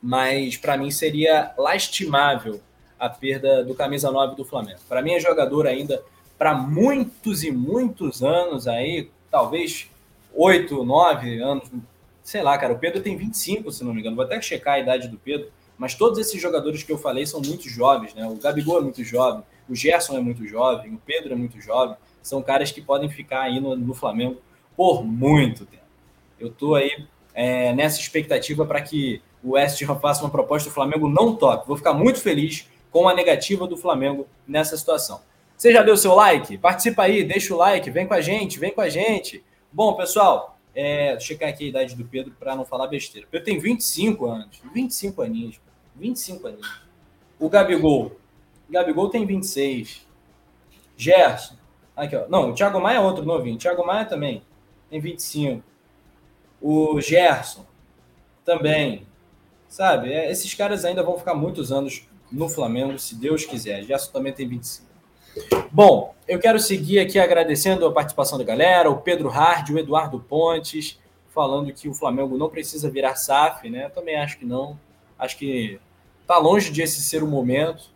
Mas 0.00 0.56
para 0.56 0.76
mim 0.76 0.92
seria 0.92 1.52
lastimável 1.58 2.60
a 2.96 3.08
perda 3.08 3.64
do 3.64 3.74
camisa 3.74 4.12
9 4.12 4.36
do 4.36 4.44
Flamengo. 4.44 4.78
Para 4.88 5.02
mim 5.02 5.12
é 5.12 5.18
jogador 5.18 5.66
ainda 5.66 6.00
para 6.38 6.54
muitos 6.54 7.42
e 7.42 7.50
muitos 7.50 8.22
anos 8.22 8.68
aí, 8.68 9.10
talvez 9.28 9.90
oito, 10.32 10.84
nove 10.84 11.42
anos, 11.42 11.68
sei 12.22 12.42
lá, 12.42 12.56
cara. 12.56 12.74
O 12.74 12.78
Pedro 12.78 13.02
tem 13.02 13.16
25, 13.16 13.72
se 13.72 13.82
não 13.82 13.92
me 13.92 14.00
engano. 14.00 14.14
Vou 14.14 14.24
até 14.24 14.40
checar 14.40 14.74
a 14.74 14.78
idade 14.78 15.08
do 15.08 15.16
Pedro. 15.16 15.50
Mas 15.78 15.94
todos 15.94 16.18
esses 16.18 16.40
jogadores 16.40 16.82
que 16.82 16.90
eu 16.90 16.98
falei 16.98 17.26
são 17.26 17.40
muito 17.40 17.68
jovens, 17.68 18.14
né? 18.14 18.26
O 18.26 18.36
Gabigol 18.36 18.78
é 18.78 18.82
muito 18.82 19.04
jovem, 19.04 19.42
o 19.68 19.74
Gerson 19.74 20.16
é 20.16 20.20
muito 20.20 20.46
jovem, 20.46 20.94
o 20.94 21.00
Pedro 21.04 21.32
é 21.32 21.36
muito 21.36 21.60
jovem. 21.60 21.96
São 22.22 22.42
caras 22.42 22.70
que 22.70 22.80
podem 22.80 23.08
ficar 23.08 23.42
aí 23.42 23.60
no, 23.60 23.76
no 23.76 23.94
Flamengo 23.94 24.40
por 24.76 25.04
muito 25.04 25.66
tempo. 25.66 25.84
Eu 26.38 26.50
tô 26.50 26.74
aí 26.74 27.06
é, 27.34 27.72
nessa 27.74 28.00
expectativa 28.00 28.64
para 28.64 28.80
que 28.80 29.22
o 29.42 29.52
West 29.52 29.80
Ham 29.82 29.98
faça 29.98 30.22
uma 30.22 30.30
proposta 30.30 30.68
do 30.68 30.74
Flamengo 30.74 31.08
não 31.08 31.36
top. 31.36 31.66
Vou 31.66 31.76
ficar 31.76 31.92
muito 31.92 32.20
feliz 32.20 32.68
com 32.90 33.08
a 33.08 33.14
negativa 33.14 33.66
do 33.66 33.76
Flamengo 33.76 34.26
nessa 34.46 34.76
situação. 34.76 35.20
Você 35.56 35.72
já 35.72 35.82
deu 35.82 35.96
seu 35.96 36.14
like? 36.14 36.58
Participa 36.58 37.02
aí, 37.02 37.24
deixa 37.24 37.54
o 37.54 37.56
like, 37.56 37.90
vem 37.90 38.06
com 38.06 38.14
a 38.14 38.20
gente, 38.20 38.58
vem 38.58 38.72
com 38.72 38.80
a 38.80 38.88
gente. 38.88 39.42
Bom, 39.72 39.94
pessoal, 39.94 40.58
é, 40.74 41.18
checar 41.18 41.48
aqui 41.48 41.64
a 41.64 41.68
idade 41.68 41.94
do 41.94 42.04
Pedro 42.04 42.34
para 42.38 42.54
não 42.54 42.64
falar 42.64 42.86
besteira. 42.86 43.26
Pedro 43.30 43.46
tem 43.46 43.58
25 43.58 44.26
anos. 44.26 44.60
25 44.74 45.22
aninhos. 45.22 45.60
25 45.98 46.46
aninhos. 46.46 46.82
O 47.38 47.48
Gabigol. 47.48 48.12
Gabigol 48.68 49.08
tem 49.08 49.26
26. 49.26 50.06
Gerson. 50.96 51.54
Aqui, 51.94 52.16
ó. 52.16 52.26
Não, 52.28 52.50
o 52.50 52.54
Thiago 52.54 52.80
Maia 52.80 52.98
é 52.98 53.00
outro 53.00 53.24
novinho. 53.24 53.56
O 53.56 53.58
Thiago 53.58 53.86
Maia 53.86 54.04
também 54.04 54.42
tem 54.90 55.00
25. 55.00 55.62
O 56.60 57.00
Gerson 57.00 57.64
também. 58.44 59.06
Sabe? 59.68 60.12
É, 60.12 60.30
esses 60.30 60.52
caras 60.54 60.84
ainda 60.84 61.02
vão 61.02 61.18
ficar 61.18 61.34
muitos 61.34 61.72
anos 61.72 62.06
no 62.30 62.48
Flamengo, 62.48 62.98
se 62.98 63.14
Deus 63.14 63.44
quiser. 63.44 63.82
Gerson 63.82 64.12
também 64.12 64.32
tem 64.32 64.48
25. 64.48 64.86
Bom, 65.70 66.14
eu 66.26 66.38
quero 66.38 66.58
seguir 66.58 66.98
aqui 66.98 67.18
agradecendo 67.18 67.86
a 67.86 67.92
participação 67.92 68.38
da 68.38 68.44
galera, 68.44 68.90
o 68.90 69.00
Pedro 69.00 69.28
Hard, 69.28 69.70
o 69.70 69.78
Eduardo 69.78 70.18
Pontes, 70.18 70.98
falando 71.28 71.72
que 71.72 71.88
o 71.88 71.94
Flamengo 71.94 72.38
não 72.38 72.48
precisa 72.48 72.88
virar 72.88 73.16
SAF, 73.16 73.68
né? 73.68 73.84
Eu 73.84 73.90
também 73.90 74.16
acho 74.16 74.38
que 74.38 74.46
não. 74.46 74.78
Acho 75.18 75.36
que 75.36 75.80
está 76.22 76.38
longe 76.38 76.70
de 76.70 76.82
esse 76.82 77.00
ser 77.00 77.22
o 77.22 77.26
momento. 77.26 77.90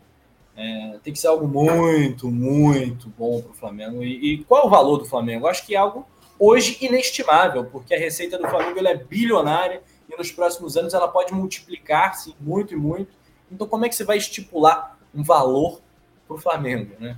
É, 0.56 0.98
tem 1.02 1.12
que 1.12 1.18
ser 1.18 1.28
algo 1.28 1.46
muito, 1.46 2.30
muito 2.30 3.08
bom 3.10 3.40
para 3.40 3.50
o 3.52 3.54
Flamengo. 3.54 4.02
E, 4.02 4.34
e, 4.34 4.44
qual 4.44 4.62
é 4.62 4.66
o 4.66 4.70
valor 4.70 4.98
do 4.98 5.04
Flamengo? 5.04 5.46
acho 5.46 5.66
que 5.66 5.74
é 5.74 5.78
algo 5.78 6.06
hoje 6.38 6.78
inestimável, 6.80 7.64
porque 7.64 7.94
a 7.94 7.98
receita 7.98 8.38
do 8.38 8.48
Flamengo 8.48 8.86
é 8.86 8.94
bilionária 8.94 9.82
e 10.08 10.16
nos 10.16 10.30
próximos 10.30 10.76
anos 10.76 10.94
ela 10.94 11.08
pode 11.08 11.32
multiplicar-se 11.32 12.34
muito 12.40 12.74
e 12.74 12.76
muito. 12.76 13.12
Então, 13.50 13.66
como 13.66 13.84
é 13.84 13.88
que 13.88 13.94
você 13.94 14.04
vai 14.04 14.16
estipular 14.16 14.98
um 15.14 15.22
valor 15.22 15.80
para 16.26 16.36
o 16.36 16.38
Flamengo? 16.38 16.94
Né? 16.98 17.16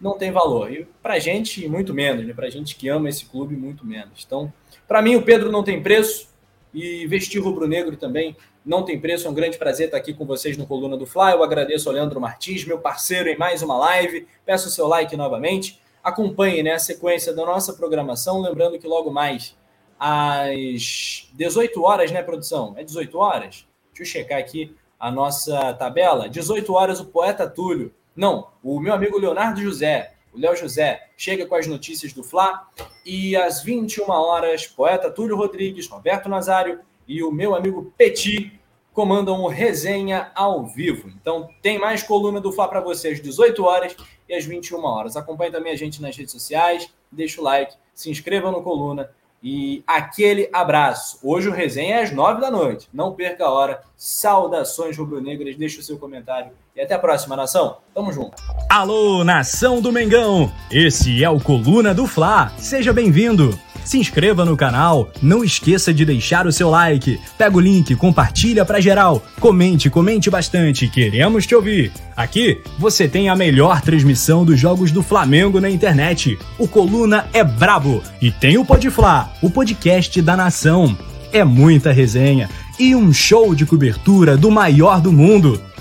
não 0.00 0.16
tem 0.16 0.30
valor. 0.30 0.72
E 0.72 0.86
para 1.02 1.18
gente, 1.18 1.66
muito 1.68 1.92
menos, 1.92 2.26
né? 2.26 2.32
Para 2.32 2.50
gente 2.50 2.76
que 2.76 2.88
ama 2.88 3.08
esse 3.08 3.26
clube, 3.26 3.56
muito 3.56 3.84
menos. 3.84 4.24
Então, 4.26 4.52
para 4.86 5.02
mim, 5.02 5.16
o 5.16 5.22
Pedro 5.22 5.50
não 5.50 5.62
tem 5.62 5.82
preço 5.82 6.28
e 6.72 7.06
vestir 7.06 7.40
rubro-negro 7.40 7.96
também 7.96 8.36
não 8.64 8.84
tem 8.84 9.00
preço. 9.00 9.26
É 9.26 9.30
um 9.30 9.34
grande 9.34 9.58
prazer 9.58 9.86
estar 9.86 9.96
aqui 9.96 10.12
com 10.12 10.26
vocês 10.26 10.56
no 10.56 10.66
Coluna 10.66 10.96
do 10.96 11.06
Fly. 11.06 11.32
Eu 11.32 11.42
agradeço 11.42 11.88
ao 11.88 11.94
Leandro 11.94 12.20
Martins, 12.20 12.64
meu 12.64 12.78
parceiro, 12.78 13.28
em 13.28 13.36
mais 13.36 13.62
uma 13.62 13.76
live. 13.76 14.26
Peço 14.44 14.68
o 14.68 14.70
seu 14.70 14.86
like 14.86 15.16
novamente. 15.16 15.80
Acompanhe 16.02 16.62
né, 16.62 16.72
a 16.72 16.78
sequência 16.78 17.32
da 17.32 17.44
nossa 17.44 17.72
programação. 17.72 18.40
Lembrando 18.40 18.78
que 18.78 18.86
logo 18.86 19.10
mais 19.10 19.56
às 19.98 21.28
18 21.34 21.82
horas, 21.82 22.10
né, 22.10 22.22
produção? 22.22 22.74
É 22.76 22.84
18 22.84 23.18
horas? 23.18 23.66
Deixa 23.92 24.02
eu 24.02 24.06
checar 24.06 24.38
aqui 24.38 24.74
a 24.98 25.10
nossa 25.10 25.74
tabela. 25.74 26.28
18 26.28 26.72
horas, 26.72 27.00
o 27.00 27.06
Poeta 27.06 27.48
Túlio 27.48 27.92
não, 28.18 28.48
o 28.64 28.80
meu 28.80 28.92
amigo 28.92 29.16
Leonardo 29.16 29.62
José, 29.62 30.14
o 30.32 30.38
Léo 30.38 30.56
José, 30.56 31.08
chega 31.16 31.46
com 31.46 31.54
as 31.54 31.66
notícias 31.66 32.12
do 32.12 32.22
Fla 32.22 32.68
e 33.04 33.36
às 33.36 33.62
21 33.62 34.10
horas, 34.10 34.66
poeta 34.66 35.10
Túlio 35.10 35.36
Rodrigues, 35.36 35.88
Roberto 35.88 36.28
Nazário 36.28 36.80
e 37.06 37.22
o 37.22 37.30
meu 37.30 37.54
amigo 37.54 37.92
Petit 37.96 38.52
comandam 38.92 39.42
o 39.42 39.48
resenha 39.48 40.30
ao 40.34 40.66
vivo. 40.66 41.08
Então 41.20 41.48
tem 41.62 41.78
mais 41.78 42.02
coluna 42.02 42.40
do 42.40 42.52
Fla 42.52 42.68
para 42.68 42.80
você 42.80 43.08
às 43.08 43.20
18 43.20 43.64
horas 43.64 43.96
e 44.28 44.34
às 44.34 44.44
21 44.44 44.84
horas. 44.84 45.16
Acompanhe 45.16 45.52
também 45.52 45.72
a 45.72 45.76
gente 45.76 46.02
nas 46.02 46.16
redes 46.16 46.32
sociais, 46.32 46.92
deixa 47.10 47.40
o 47.40 47.44
like, 47.44 47.74
se 47.94 48.10
inscreva 48.10 48.50
no 48.50 48.62
coluna 48.62 49.10
e 49.42 49.84
aquele 49.86 50.48
abraço. 50.52 51.18
Hoje 51.22 51.48
o 51.48 51.52
resenha 51.52 51.96
é 51.96 52.02
às 52.02 52.10
nove 52.10 52.40
da 52.40 52.50
noite. 52.50 52.88
Não 52.92 53.14
perca 53.14 53.44
a 53.44 53.50
hora. 53.50 53.82
Saudações 53.96 54.96
rubro-negras. 54.96 55.56
Deixe 55.56 55.78
o 55.78 55.82
seu 55.82 55.98
comentário. 55.98 56.52
E 56.78 56.80
até 56.80 56.94
a 56.94 56.98
próxima, 57.00 57.34
nação. 57.34 57.78
Tamo 57.92 58.12
junto. 58.12 58.40
Alô, 58.68 59.24
nação 59.24 59.82
do 59.82 59.90
Mengão. 59.90 60.48
Esse 60.70 61.24
é 61.24 61.28
o 61.28 61.40
Coluna 61.40 61.92
do 61.92 62.06
Fla. 62.06 62.52
Seja 62.56 62.92
bem-vindo. 62.92 63.58
Se 63.84 63.98
inscreva 63.98 64.44
no 64.44 64.56
canal, 64.56 65.10
não 65.20 65.42
esqueça 65.42 65.92
de 65.92 66.04
deixar 66.04 66.46
o 66.46 66.52
seu 66.52 66.70
like. 66.70 67.20
Pega 67.36 67.56
o 67.56 67.60
link, 67.60 67.96
compartilha 67.96 68.64
pra 68.64 68.80
geral. 68.80 69.20
Comente, 69.40 69.90
comente 69.90 70.30
bastante, 70.30 70.86
queremos 70.86 71.48
te 71.48 71.54
ouvir. 71.56 71.90
Aqui 72.16 72.62
você 72.78 73.08
tem 73.08 73.28
a 73.28 73.34
melhor 73.34 73.80
transmissão 73.80 74.44
dos 74.44 74.60
jogos 74.60 74.92
do 74.92 75.02
Flamengo 75.02 75.60
na 75.60 75.68
internet. 75.68 76.38
O 76.60 76.68
Coluna 76.68 77.26
é 77.32 77.42
brabo 77.42 78.00
e 78.22 78.30
tem 78.30 78.56
o 78.56 78.64
Podfla, 78.64 79.32
o 79.42 79.50
podcast 79.50 80.22
da 80.22 80.36
nação. 80.36 80.96
É 81.32 81.42
muita 81.42 81.90
resenha 81.90 82.48
e 82.78 82.94
um 82.94 83.12
show 83.12 83.54
de 83.54 83.66
cobertura 83.66 84.36
do 84.36 84.50
maior 84.50 85.00
do 85.00 85.12
mundo, 85.12 85.60